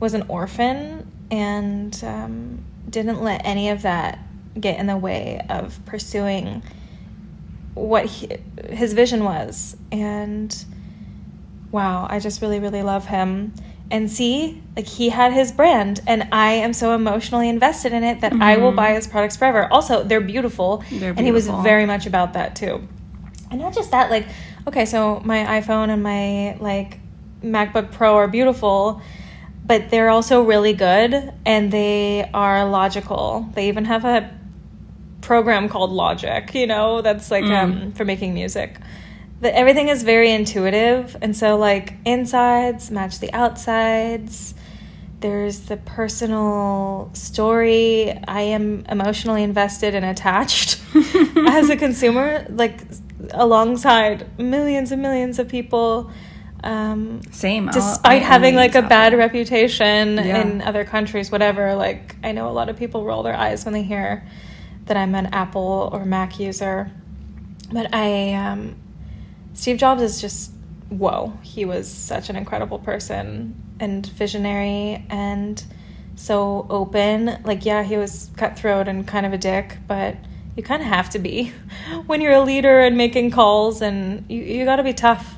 was 0.00 0.14
an 0.14 0.24
orphan 0.28 1.10
and 1.30 2.04
um, 2.04 2.64
didn't 2.88 3.22
let 3.22 3.44
any 3.44 3.70
of 3.70 3.82
that 3.82 4.18
get 4.58 4.78
in 4.78 4.86
the 4.86 4.96
way 4.96 5.44
of 5.48 5.78
pursuing 5.86 6.62
what 7.74 8.06
he, 8.06 8.28
his 8.70 8.92
vision 8.92 9.24
was. 9.24 9.76
And 9.92 10.64
wow, 11.70 12.06
I 12.08 12.20
just 12.20 12.40
really, 12.42 12.60
really 12.60 12.82
love 12.82 13.06
him. 13.06 13.52
And 13.90 14.10
see, 14.10 14.62
like 14.74 14.86
he 14.86 15.10
had 15.10 15.32
his 15.32 15.52
brand, 15.52 16.00
and 16.06 16.28
I 16.32 16.52
am 16.52 16.72
so 16.72 16.92
emotionally 16.94 17.48
invested 17.48 17.92
in 17.92 18.02
it 18.02 18.20
that 18.22 18.32
I 18.32 18.56
will 18.56 18.72
buy 18.72 18.94
his 18.94 19.06
products 19.06 19.36
forever. 19.36 19.72
Also, 19.72 20.02
they're 20.02 20.20
beautiful, 20.20 20.82
They're 20.90 21.10
and 21.10 21.20
he 21.20 21.30
was 21.30 21.46
very 21.46 21.86
much 21.86 22.04
about 22.06 22.32
that 22.32 22.56
too. 22.56 22.86
And 23.50 23.60
not 23.60 23.74
just 23.74 23.92
that, 23.92 24.10
like, 24.10 24.26
okay, 24.66 24.84
so 24.86 25.20
my 25.24 25.60
iPhone 25.60 25.90
and 25.90 26.02
my 26.02 26.56
like 26.58 26.98
MacBook 27.42 27.92
Pro 27.92 28.16
are 28.16 28.28
beautiful, 28.28 29.00
but 29.64 29.90
they're 29.90 30.08
also 30.08 30.42
really 30.42 30.72
good 30.72 31.32
and 31.44 31.72
they 31.72 32.28
are 32.34 32.68
logical. 32.68 33.48
They 33.54 33.68
even 33.68 33.84
have 33.84 34.04
a 34.04 34.36
program 35.20 35.68
called 35.68 35.90
Logic, 35.90 36.54
you 36.54 36.66
know, 36.66 37.02
that's 37.02 37.30
like 37.30 37.44
um, 37.44 37.92
for 37.92 38.04
making 38.04 38.34
music. 38.34 38.78
That 39.42 39.54
everything 39.54 39.88
is 39.88 40.02
very 40.02 40.30
intuitive, 40.32 41.14
and 41.20 41.36
so 41.36 41.56
like 41.56 41.94
insides 42.06 42.90
match 42.90 43.18
the 43.20 43.32
outsides. 43.34 44.54
There's 45.20 45.60
the 45.60 45.76
personal 45.76 47.10
story. 47.12 48.18
I 48.28 48.40
am 48.42 48.84
emotionally 48.88 49.42
invested 49.42 49.94
and 49.94 50.04
attached 50.04 50.80
as 51.48 51.68
a 51.70 51.76
consumer, 51.76 52.46
like 52.50 52.80
alongside 53.32 54.38
millions 54.38 54.92
and 54.92 55.02
millions 55.02 55.38
of 55.38 55.48
people. 55.48 56.10
Um, 56.64 57.20
Same. 57.30 57.68
I'll- 57.68 57.74
despite 57.74 58.22
I 58.22 58.24
having 58.24 58.54
like 58.56 58.74
a 58.74 58.82
bad 58.82 59.14
reputation 59.14 60.16
Yeah. 60.16 60.40
in 60.42 60.62
other 60.62 60.84
countries, 60.84 61.30
whatever. 61.30 61.74
Like 61.74 62.16
I 62.24 62.32
know 62.32 62.48
a 62.48 62.52
lot 62.52 62.68
of 62.70 62.76
people 62.76 63.04
roll 63.04 63.22
their 63.22 63.36
eyes 63.36 63.64
when 63.66 63.74
they 63.74 63.82
hear 63.82 64.26
that 64.86 64.96
I'm 64.96 65.14
an 65.14 65.26
Apple 65.26 65.90
or 65.92 66.04
Mac 66.06 66.38
user, 66.40 66.90
but 67.72 67.94
I 67.94 68.34
um, 68.34 68.76
Steve 69.56 69.78
Jobs 69.78 70.02
is 70.02 70.20
just 70.20 70.52
whoa. 70.88 71.32
He 71.42 71.64
was 71.64 71.90
such 71.90 72.30
an 72.30 72.36
incredible 72.36 72.78
person 72.78 73.60
and 73.80 74.06
visionary 74.06 75.04
and 75.10 75.62
so 76.14 76.66
open. 76.70 77.42
Like 77.42 77.64
yeah, 77.64 77.82
he 77.82 77.96
was 77.96 78.30
cutthroat 78.36 78.86
and 78.86 79.06
kind 79.06 79.26
of 79.26 79.32
a 79.32 79.38
dick, 79.38 79.78
but 79.88 80.16
you 80.56 80.62
kind 80.62 80.80
of 80.80 80.88
have 80.88 81.10
to 81.10 81.18
be 81.18 81.52
when 82.06 82.20
you're 82.20 82.32
a 82.32 82.42
leader 82.42 82.80
and 82.80 82.96
making 82.96 83.32
calls 83.32 83.82
and 83.82 84.24
you 84.28 84.40
you 84.42 84.64
got 84.64 84.76
to 84.76 84.84
be 84.84 84.94
tough 84.94 85.34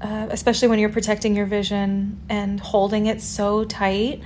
uh, 0.00 0.28
especially 0.30 0.68
when 0.68 0.78
you're 0.78 0.88
protecting 0.88 1.34
your 1.34 1.46
vision 1.46 2.20
and 2.28 2.60
holding 2.60 3.06
it 3.06 3.20
so 3.20 3.64
tight, 3.64 4.22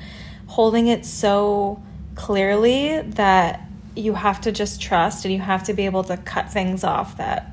holding 0.47 0.87
it 0.87 1.07
so 1.07 1.83
clearly 2.15 3.01
that 3.01 3.61
you 3.97 4.15
have 4.15 4.41
to 4.43 4.53
just 4.53 4.81
trust 4.81 5.25
and 5.25 5.33
you 5.33 5.41
have 5.41 5.65
to 5.65 5.73
be 5.73 5.87
able 5.87 6.05
to 6.05 6.17
cut 6.19 6.51
things 6.51 6.85
off 6.85 7.17
that 7.17 7.52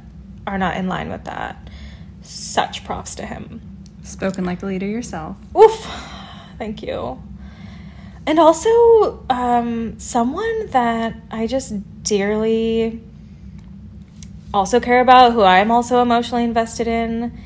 are 0.49 0.57
not 0.57 0.75
in 0.77 0.87
line 0.87 1.09
with 1.09 1.23
that. 1.25 1.69
Such 2.21 2.83
props 2.83 3.15
to 3.15 3.25
him. 3.25 3.61
Spoken 4.03 4.43
like 4.43 4.63
a 4.63 4.65
leader 4.65 4.87
yourself. 4.87 5.37
Oof. 5.55 5.87
Thank 6.57 6.83
you. 6.83 7.21
And 8.25 8.37
also, 8.37 9.25
um, 9.29 9.97
someone 9.99 10.67
that 10.67 11.15
I 11.31 11.47
just 11.47 11.73
dearly 12.03 13.01
also 14.53 14.79
care 14.79 14.99
about, 14.99 15.33
who 15.33 15.41
I'm 15.41 15.71
also 15.71 16.01
emotionally 16.01 16.43
invested 16.43 16.87
in, 16.87 17.37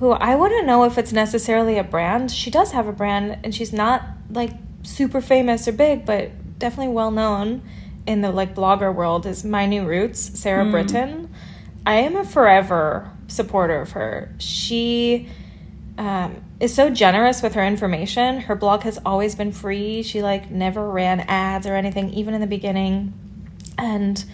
who 0.00 0.10
I 0.10 0.34
wouldn't 0.34 0.66
know 0.66 0.84
if 0.84 0.98
it's 0.98 1.12
necessarily 1.12 1.78
a 1.78 1.84
brand. 1.84 2.30
She 2.30 2.50
does 2.50 2.72
have 2.72 2.86
a 2.86 2.92
brand, 2.92 3.38
and 3.44 3.54
she's 3.54 3.72
not 3.72 4.02
like 4.30 4.52
super 4.82 5.20
famous 5.20 5.68
or 5.68 5.72
big, 5.72 6.04
but 6.04 6.58
definitely 6.58 6.92
well 6.92 7.10
known 7.10 7.62
in 8.06 8.20
the 8.20 8.30
like 8.30 8.54
blogger 8.54 8.94
world. 8.94 9.26
Is 9.26 9.44
My 9.44 9.66
New 9.66 9.86
Roots, 9.86 10.38
Sarah 10.38 10.64
Britton. 10.70 11.33
I 11.86 11.96
am 11.96 12.16
a 12.16 12.24
forever 12.24 13.10
supporter 13.26 13.80
of 13.80 13.92
her. 13.92 14.34
She 14.38 15.28
um, 15.98 16.42
is 16.58 16.74
so 16.74 16.90
generous 16.90 17.42
with 17.42 17.54
her 17.54 17.64
information. 17.64 18.40
Her 18.40 18.54
blog 18.54 18.82
has 18.82 18.98
always 19.04 19.34
been 19.34 19.52
free. 19.52 20.02
She 20.02 20.22
like 20.22 20.50
never 20.50 20.90
ran 20.90 21.20
ads 21.20 21.66
or 21.66 21.74
anything, 21.74 22.10
even 22.14 22.34
in 22.34 22.40
the 22.40 22.46
beginning, 22.46 23.12
and 23.78 24.24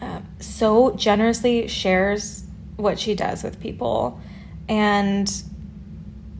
um, 0.00 0.26
so 0.40 0.92
generously 0.96 1.68
shares 1.68 2.44
what 2.76 2.98
she 2.98 3.14
does 3.14 3.42
with 3.42 3.60
people, 3.60 4.20
and 4.68 5.30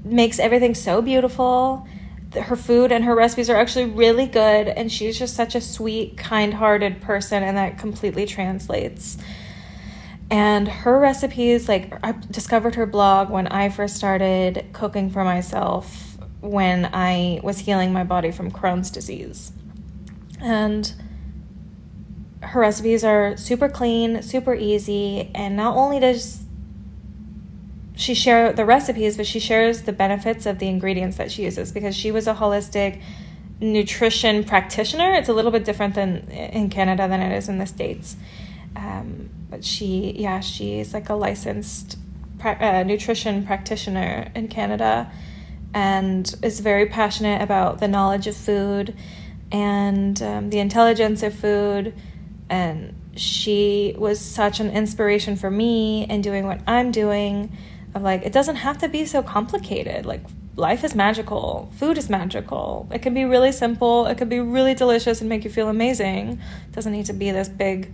makes 0.05 0.39
everything 0.39 0.75
so 0.75 1.03
beautiful. 1.03 1.87
Her 2.35 2.57
food 2.57 2.93
and 2.93 3.05
her 3.05 3.15
recipes 3.15 3.49
are 3.49 3.57
actually 3.57 3.87
really 3.87 4.27
good, 4.27 4.69
and 4.69 4.91
she's 4.91 5.19
just 5.19 5.35
such 5.35 5.55
a 5.55 5.61
sweet, 5.61 6.19
kind-hearted 6.19 7.01
person, 7.01 7.43
and 7.43 7.57
that 7.57 7.79
completely 7.79 8.27
translates 8.27 9.17
and 10.31 10.67
her 10.67 10.99
recipes 10.99 11.69
like 11.69 11.93
i 12.03 12.13
discovered 12.31 12.75
her 12.75 12.87
blog 12.87 13.31
when 13.31 13.47
i 13.49 13.69
first 13.69 13.97
started 13.97 14.67
cooking 14.73 15.09
for 15.11 15.25
myself 15.25 16.17
when 16.41 16.89
i 16.93 17.41
was 17.43 17.61
healing 17.61 17.93
my 17.93 18.05
body 18.05 18.31
from 18.31 18.51
crohn's 18.51 18.91
disease. 18.91 19.53
And 20.41 20.93
her 22.43 22.61
recipes 22.61 23.05
are 23.05 23.37
super 23.37 23.69
clean 23.69 24.23
super 24.23 24.55
easy 24.55 25.31
and 25.35 25.57
not 25.57 25.77
only 25.77 25.99
does 26.01 26.45
she 27.97 28.15
share 28.15 28.53
the 28.53 28.65
recipes 28.65 29.17
but 29.17 29.27
she 29.27 29.41
shares 29.41 29.83
the 29.83 29.93
benefits 29.93 30.45
of 30.45 30.59
the 30.59 30.69
ingredients 30.69 31.17
that 31.17 31.31
she 31.31 31.45
uses 31.45 31.73
because 31.73 31.97
she 31.97 32.11
was 32.11 32.27
a 32.27 32.35
holistic 32.35 33.01
nutrition 33.59 34.45
practitioner. 34.45 35.15
It's 35.15 35.29
a 35.31 35.33
little 35.33 35.51
bit 35.51 35.65
different 35.65 35.95
than 35.95 36.29
in 36.29 36.69
canada 36.69 37.09
than 37.09 37.21
it 37.21 37.35
is 37.37 37.49
in 37.49 37.59
the 37.59 37.67
states. 37.67 38.17
Um, 38.75 39.31
but 39.51 39.65
she 39.65 40.15
yeah 40.17 40.41
she's 40.41 40.93
like 40.93 41.09
a 41.09 41.15
licensed 41.15 41.99
pra- 42.39 42.59
uh, 42.61 42.83
nutrition 42.83 43.45
practitioner 43.45 44.31
in 44.35 44.49
canada 44.49 45.11
and 45.75 46.35
is 46.43 46.61
very 46.61 46.87
passionate 46.87 47.43
about 47.43 47.81
the 47.81 47.89
knowledge 47.89 48.27
of 48.27 48.35
food 48.37 48.97
and 49.53 50.23
um, 50.23 50.51
the 50.51 50.59
intelligence 50.59 51.23
of 51.23 51.35
food. 51.35 51.95
And 52.49 52.95
she 53.17 53.95
was 53.99 54.21
such 54.21 54.61
an 54.61 54.71
inspiration 54.71 55.37
for 55.37 55.51
me 55.51 56.07
in 56.09 56.21
doing 56.21 56.47
what 56.47 56.61
i'm 56.67 56.91
doing 56.91 57.57
of 57.95 58.03
like 58.03 58.23
it 58.23 58.33
doesn't 58.33 58.57
have 58.57 58.79
to 58.79 58.89
be 58.89 59.07
so 59.07 59.23
complicated. 59.23 60.05
Like 60.05 60.21
life 60.55 60.85
is 60.85 60.95
magical. 60.95 61.73
Food 61.77 61.97
is 61.99 62.11
magical. 62.11 62.89
It 62.93 63.01
can 63.01 63.15
be 63.15 63.25
really 63.25 63.53
simple. 63.53 64.07
It 64.07 64.19
can 64.19 64.29
be 64.29 64.41
really 64.41 64.75
delicious 64.75 65.21
and 65.21 65.29
make 65.29 65.45
you 65.45 65.51
feel 65.51 65.69
amazing. 65.69 66.41
It 66.69 66.73
doesn't 66.73 66.93
need 66.93 67.07
to 67.07 67.15
be 67.15 67.31
this 67.31 67.49
big 67.49 67.93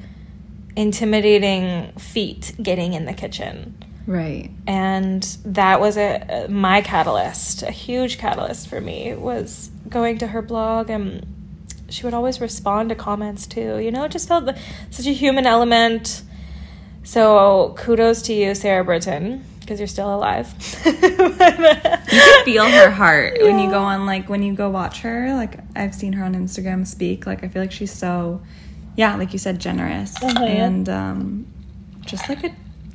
intimidating 0.77 1.93
feat 1.99 2.55
getting 2.62 2.93
in 2.95 3.05
the 3.05 3.12
kitchen 3.12 3.77
Right. 4.07 4.51
and 4.66 5.23
that 5.45 5.81
was 5.81 5.97
a 5.97 6.47
my 6.49 6.81
catalyst 6.81 7.62
a 7.62 7.70
huge 7.70 8.18
catalyst 8.18 8.68
for 8.68 8.81
me 8.81 9.14
was 9.14 9.70
going 9.89 10.18
to 10.18 10.27
her 10.29 10.43
blog 10.43 10.91
and 10.91 11.27
she 11.89 12.05
would 12.05 12.14
always 12.14 12.41
respond 12.41 12.89
to 12.89 12.95
comments 12.95 13.47
too 13.47 13.79
you 13.79 13.91
know 13.93 14.05
it 14.05 14.11
just 14.11 14.27
felt 14.29 14.49
such 14.91 15.07
a 15.07 15.12
human 15.12 15.47
element 15.47 16.23
so 17.05 17.75
kudos 17.79 18.23
to 18.23 18.33
you 18.33 18.55
sarah 18.55 18.83
britton 18.85 19.45
because 19.61 19.79
you're 19.79 19.87
still 19.87 20.12
alive 20.14 20.53
You 20.85 20.93
can 20.93 22.05
feel 22.45 22.64
her 22.68 22.91
heart 22.91 23.39
when 23.41 23.59
you 23.61 23.70
go 23.70 23.79
on 23.81 24.07
like 24.07 24.29
when 24.29 24.43
you 24.43 24.55
go 24.55 24.68
watch 24.70 25.03
her. 25.03 25.33
Like 25.35 25.61
I've 25.77 25.95
seen 25.95 26.14
her 26.14 26.25
on 26.25 26.35
Instagram 26.35 26.85
speak. 26.85 27.27
Like 27.27 27.45
I 27.45 27.49
feel 27.49 27.62
like 27.62 27.70
she's 27.70 27.93
so 27.93 28.43
yeah, 28.97 29.16
like 29.16 29.32
you 29.32 29.38
said, 29.38 29.59
generous 29.59 30.14
Mhm. 30.18 30.49
and 30.49 30.88
um 30.88 31.47
just 32.05 32.28
like 32.28 32.45
a 32.45 32.51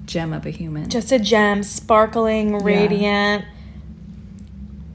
gem 0.05 0.33
of 0.33 0.45
a 0.45 0.49
human. 0.49 0.89
just 0.89 1.11
a 1.11 1.19
gem 1.19 1.63
sparkling 1.63 2.57
radiant 2.59 3.43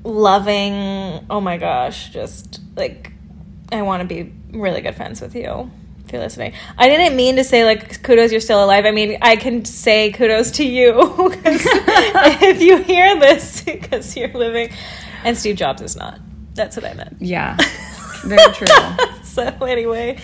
loving 0.05 1.25
oh 1.31 1.41
my 1.41 1.57
gosh 1.57 2.09
just 2.11 2.61
like 2.77 3.13
i 3.71 3.83
want 3.83 4.01
to 4.01 4.07
be 4.07 4.33
really 4.53 4.81
good 4.81 4.95
friends 4.95 5.21
with 5.21 5.35
you 5.35 5.71
if 6.05 6.13
you're 6.13 6.21
listening. 6.21 6.53
I 6.77 6.89
didn't 6.89 7.15
mean 7.17 7.37
to 7.37 7.45
say 7.45 7.65
like 7.65 8.03
kudos, 8.03 8.33
you're 8.33 8.41
still 8.41 8.63
alive. 8.65 8.85
I 8.87 8.91
mean, 8.91 9.19
I 9.23 9.37
can 9.37 9.65
say 9.65 10.11
kudos 10.11 10.51
to 10.53 10.65
you 10.65 10.91
if 11.45 12.61
you 12.61 12.79
hear 12.79 13.19
this 13.21 13.63
because 13.63 14.17
you're 14.17 14.33
living, 14.33 14.71
and 15.23 15.39
Steve 15.39 15.55
Jobs 15.55 15.81
is 15.81 15.95
not. 15.95 16.19
That's 16.55 16.77
what 16.77 16.85
I 16.85 16.95
meant. 16.95 17.17
Yeah. 17.21 17.57
Very 18.25 18.53
true. 18.53 18.67
so 19.23 19.43
anyway, 19.65 20.19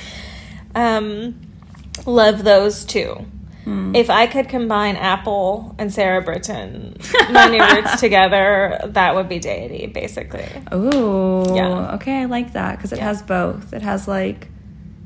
um, 0.78 1.40
love 2.06 2.44
those 2.44 2.84
two. 2.84 3.24
Hmm. 3.64 3.94
If 3.94 4.08
I 4.08 4.26
could 4.26 4.48
combine 4.48 4.96
Apple 4.96 5.74
and 5.78 5.92
Sarah 5.92 6.22
Britton, 6.22 6.96
my 7.30 7.48
new 7.48 7.62
roots 7.62 8.00
together, 8.00 8.80
that 8.86 9.14
would 9.14 9.28
be 9.28 9.38
deity, 9.38 9.86
basically. 9.86 10.46
Ooh. 10.72 11.44
Yeah. 11.54 11.94
Okay, 11.96 12.22
I 12.22 12.24
like 12.26 12.52
that 12.54 12.76
because 12.76 12.92
it 12.92 12.98
Yeah. 12.98 13.04
has 13.04 13.22
both. 13.22 13.72
It 13.74 13.82
has 13.82 14.08
like 14.08 14.48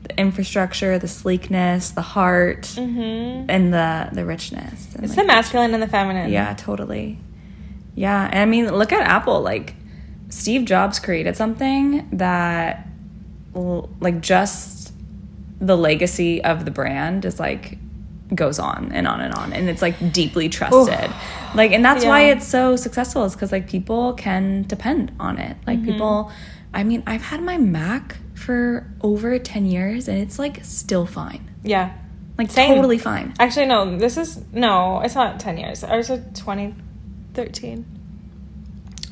the 0.02 0.16
infrastructure, 0.18 0.98
the 0.98 1.08
sleekness, 1.08 1.90
the 1.90 2.02
heart, 2.02 2.66
hmm 2.76 3.46
and 3.48 3.72
the 3.72 4.08
the 4.12 4.24
richness. 4.24 4.94
And, 4.94 5.04
It's 5.04 5.16
like, 5.16 5.26
the 5.26 5.32
masculine 5.32 5.74
and 5.74 5.82
the 5.82 5.88
feminine. 5.88 6.30
Yeah, 6.30 6.54
totally. 6.54 7.18
Yeah, 7.94 8.24
and 8.30 8.38
I 8.40 8.44
mean, 8.46 8.66
look 8.72 8.92
at 8.92 9.02
Apple. 9.02 9.42
Like, 9.42 9.74
Steve 10.28 10.64
Jobs 10.64 10.98
created 10.98 11.36
something 11.36 12.08
that, 12.12 12.86
like, 13.54 14.20
just 14.22 14.81
the 15.62 15.76
legacy 15.76 16.42
of 16.44 16.64
the 16.66 16.70
brand 16.70 17.24
is 17.24 17.38
like 17.40 17.78
goes 18.34 18.58
on 18.58 18.90
and 18.92 19.06
on 19.06 19.20
and 19.20 19.32
on, 19.34 19.52
and 19.52 19.68
it's 19.70 19.80
like 19.82 19.96
deeply 20.12 20.48
trusted. 20.48 21.10
Like, 21.54 21.72
and 21.72 21.84
that's 21.84 22.04
why 22.04 22.22
it's 22.32 22.46
so 22.46 22.76
successful. 22.76 23.24
Is 23.24 23.34
because 23.34 23.52
like 23.52 23.68
people 23.68 24.14
can 24.14 24.62
depend 24.62 25.12
on 25.20 25.38
it. 25.38 25.56
Like 25.66 25.78
Mm-hmm. 25.78 25.92
people, 25.92 26.32
I 26.74 26.82
mean, 26.84 27.02
I've 27.06 27.22
had 27.22 27.42
my 27.42 27.58
Mac 27.58 28.16
for 28.34 28.86
over 29.02 29.38
ten 29.38 29.64
years, 29.66 30.08
and 30.08 30.18
it's 30.18 30.38
like 30.38 30.64
still 30.64 31.06
fine. 31.06 31.50
Yeah. 31.62 31.92
Like 32.38 32.50
Same. 32.50 32.74
totally 32.74 32.98
fine. 32.98 33.34
Actually, 33.38 33.66
no, 33.66 33.98
this 33.98 34.16
is, 34.16 34.42
no, 34.52 35.02
it's 35.02 35.14
not 35.14 35.38
10 35.38 35.58
years. 35.58 35.84
Ours 35.84 36.08
is 36.08 36.18
2013. 36.34 37.84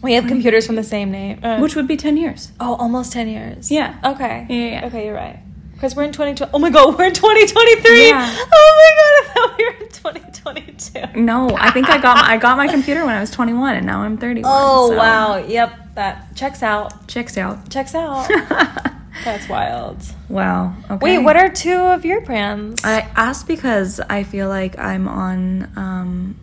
We 0.03 0.14
have 0.14 0.26
computers 0.26 0.66
from 0.66 0.76
the 0.76 0.82
same 0.82 1.11
name. 1.11 1.38
Uh, 1.42 1.59
Which 1.61 1.76
would 1.76 1.86
be 1.86 1.96
ten 1.98 2.16
years. 2.16 2.51
oh, 2.59 2.74
almost 2.76 3.12
10 3.12 3.28
years. 3.28 3.70
Yeah. 3.70 3.98
Okay. 4.03 4.46
Yeah, 4.48 4.57
yeah, 4.57 4.70
yeah. 4.80 4.86
Okay, 4.86 5.05
you're 5.05 5.14
right. 5.14 5.38
Because 5.80 5.96
we're 5.96 6.02
in 6.02 6.12
2020. 6.12 6.50
Oh 6.52 6.58
my 6.58 6.68
god, 6.68 6.94
we're 6.98 7.06
in 7.06 7.14
2023. 7.14 8.08
Yeah. 8.08 8.36
Oh 8.52 8.74
my 8.76 8.92
god, 9.00 9.30
I 9.30 9.32
thought 9.32 9.58
we 9.58 9.64
were 9.64 9.70
in 9.72 9.88
2022. 9.88 11.20
No, 11.22 11.56
I 11.56 11.70
think 11.70 11.88
I 11.88 11.96
got 11.96 12.18
my, 12.18 12.34
I 12.34 12.36
got 12.36 12.58
my 12.58 12.68
computer 12.68 13.06
when 13.06 13.14
I 13.14 13.20
was 13.20 13.30
21 13.30 13.76
and 13.76 13.86
now 13.86 14.02
I'm 14.02 14.18
31. 14.18 14.52
Oh, 14.54 14.90
so 14.90 14.96
wow. 14.98 15.36
Yep, 15.38 15.94
that 15.94 16.36
checks 16.36 16.62
out. 16.62 17.08
Checks 17.08 17.38
out. 17.38 17.70
Checks 17.70 17.94
out. 17.94 18.28
That's 19.24 19.48
wild. 19.48 20.02
wow. 20.28 20.74
Okay. 20.90 20.98
Wait, 21.16 21.18
what 21.24 21.36
are 21.36 21.48
two 21.48 21.72
of 21.76 22.04
your 22.04 22.20
brands? 22.20 22.82
I 22.84 23.00
asked 23.16 23.46
because 23.48 24.00
I 24.00 24.22
feel 24.22 24.48
like 24.48 24.78
I'm 24.78 25.08
on 25.08 25.72
um, 25.76 26.36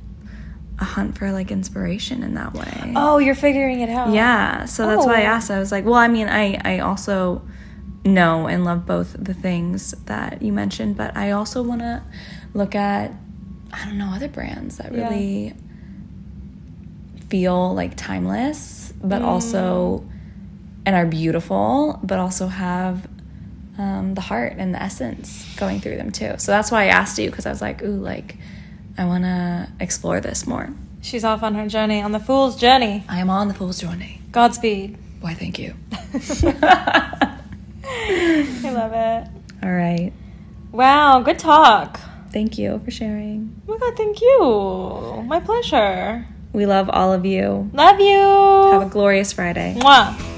a 0.79 0.83
hunt 0.83 1.15
for 1.15 1.31
like 1.31 1.51
inspiration 1.51 2.23
in 2.23 2.33
that 2.33 2.53
way. 2.55 2.93
oh, 2.95 3.19
you're 3.19 3.35
figuring 3.35 3.81
it 3.81 3.89
out. 3.89 4.13
Yeah, 4.13 4.65
so 4.65 4.87
that's 4.87 5.05
why 5.05 5.19
I 5.21 5.25
Oh. 5.25 5.25
asked. 5.35 5.51
I 5.51 5.59
was 5.59 5.71
like, 5.71 5.85
well, 5.85 5.93
I 5.93 6.07
mean, 6.07 6.27
I 6.27 6.59
I 6.65 6.79
also 6.79 7.43
know 8.07 8.47
and 8.47 8.63
love 8.65 8.85
both 8.85 9.15
the 9.17 9.33
things 9.33 9.91
that 10.05 10.41
you 10.41 10.51
mentioned, 10.53 10.97
but 10.97 11.15
I 11.15 11.31
also 11.31 11.61
want 11.63 11.81
to 11.81 12.01
look 12.53 12.73
at 12.75 13.11
I 13.71 13.85
don't 13.85 13.97
know 13.97 14.11
other 14.15 14.27
brands 14.29 14.77
that 14.77 14.91
Yeah. 14.93 15.03
really 15.09 15.53
feel 17.29 17.73
like 17.75 17.95
timeless, 17.97 18.93
but 19.03 19.21
Mm. 19.21 19.25
also 19.25 20.03
and 20.85 20.95
are 20.95 21.05
beautiful, 21.05 21.99
but 22.01 22.17
also 22.17 22.47
have 22.47 23.05
um, 23.77 24.13
the 24.15 24.21
heart 24.21 24.53
and 24.57 24.73
the 24.73 24.81
essence 24.81 25.45
going 25.57 25.79
through 25.81 25.97
them 25.97 26.11
too. 26.11 26.33
So 26.37 26.51
that's 26.51 26.71
why 26.71 26.83
I 26.83 26.87
asked 26.87 27.19
you 27.19 27.29
because 27.29 27.45
I 27.45 27.49
was 27.51 27.61
like, 27.61 27.83
ooh, 27.83 27.97
like 27.99 28.37
I 28.97 29.05
want 29.05 29.23
to 29.25 29.67
explore 29.79 30.19
this 30.21 30.47
more. 30.47 30.69
She's 31.01 31.23
off 31.23 31.43
on 31.43 31.53
her 31.55 31.67
journey, 31.67 32.01
on 32.01 32.11
the 32.11 32.19
fool's 32.19 32.55
journey. 32.55 33.03
I 33.07 33.19
am 33.19 33.29
on 33.29 33.49
the 33.49 33.53
fool's 33.53 33.79
journey. 33.79 34.19
Godspeed. 34.31 34.97
Why, 35.19 35.33
thank 35.35 35.59
you. 35.59 35.73
I 37.89 38.71
love 38.71 38.91
it. 38.93 39.29
All 39.63 39.71
right. 39.73 40.11
Wow, 40.71 41.21
good 41.21 41.39
talk. 41.39 41.99
Thank 42.31 42.57
you 42.57 42.79
for 42.83 42.91
sharing. 42.91 43.61
Oh 43.67 43.73
my 43.73 43.77
god, 43.79 43.97
thank 43.97 44.21
you. 44.21 45.23
My 45.27 45.39
pleasure. 45.39 46.27
We 46.53 46.65
love 46.65 46.89
all 46.89 47.13
of 47.13 47.25
you. 47.25 47.69
Love 47.73 47.99
you. 47.99 48.71
Have 48.71 48.81
a 48.83 48.89
glorious 48.89 49.31
Friday. 49.33 49.75
Mwah. 49.77 50.36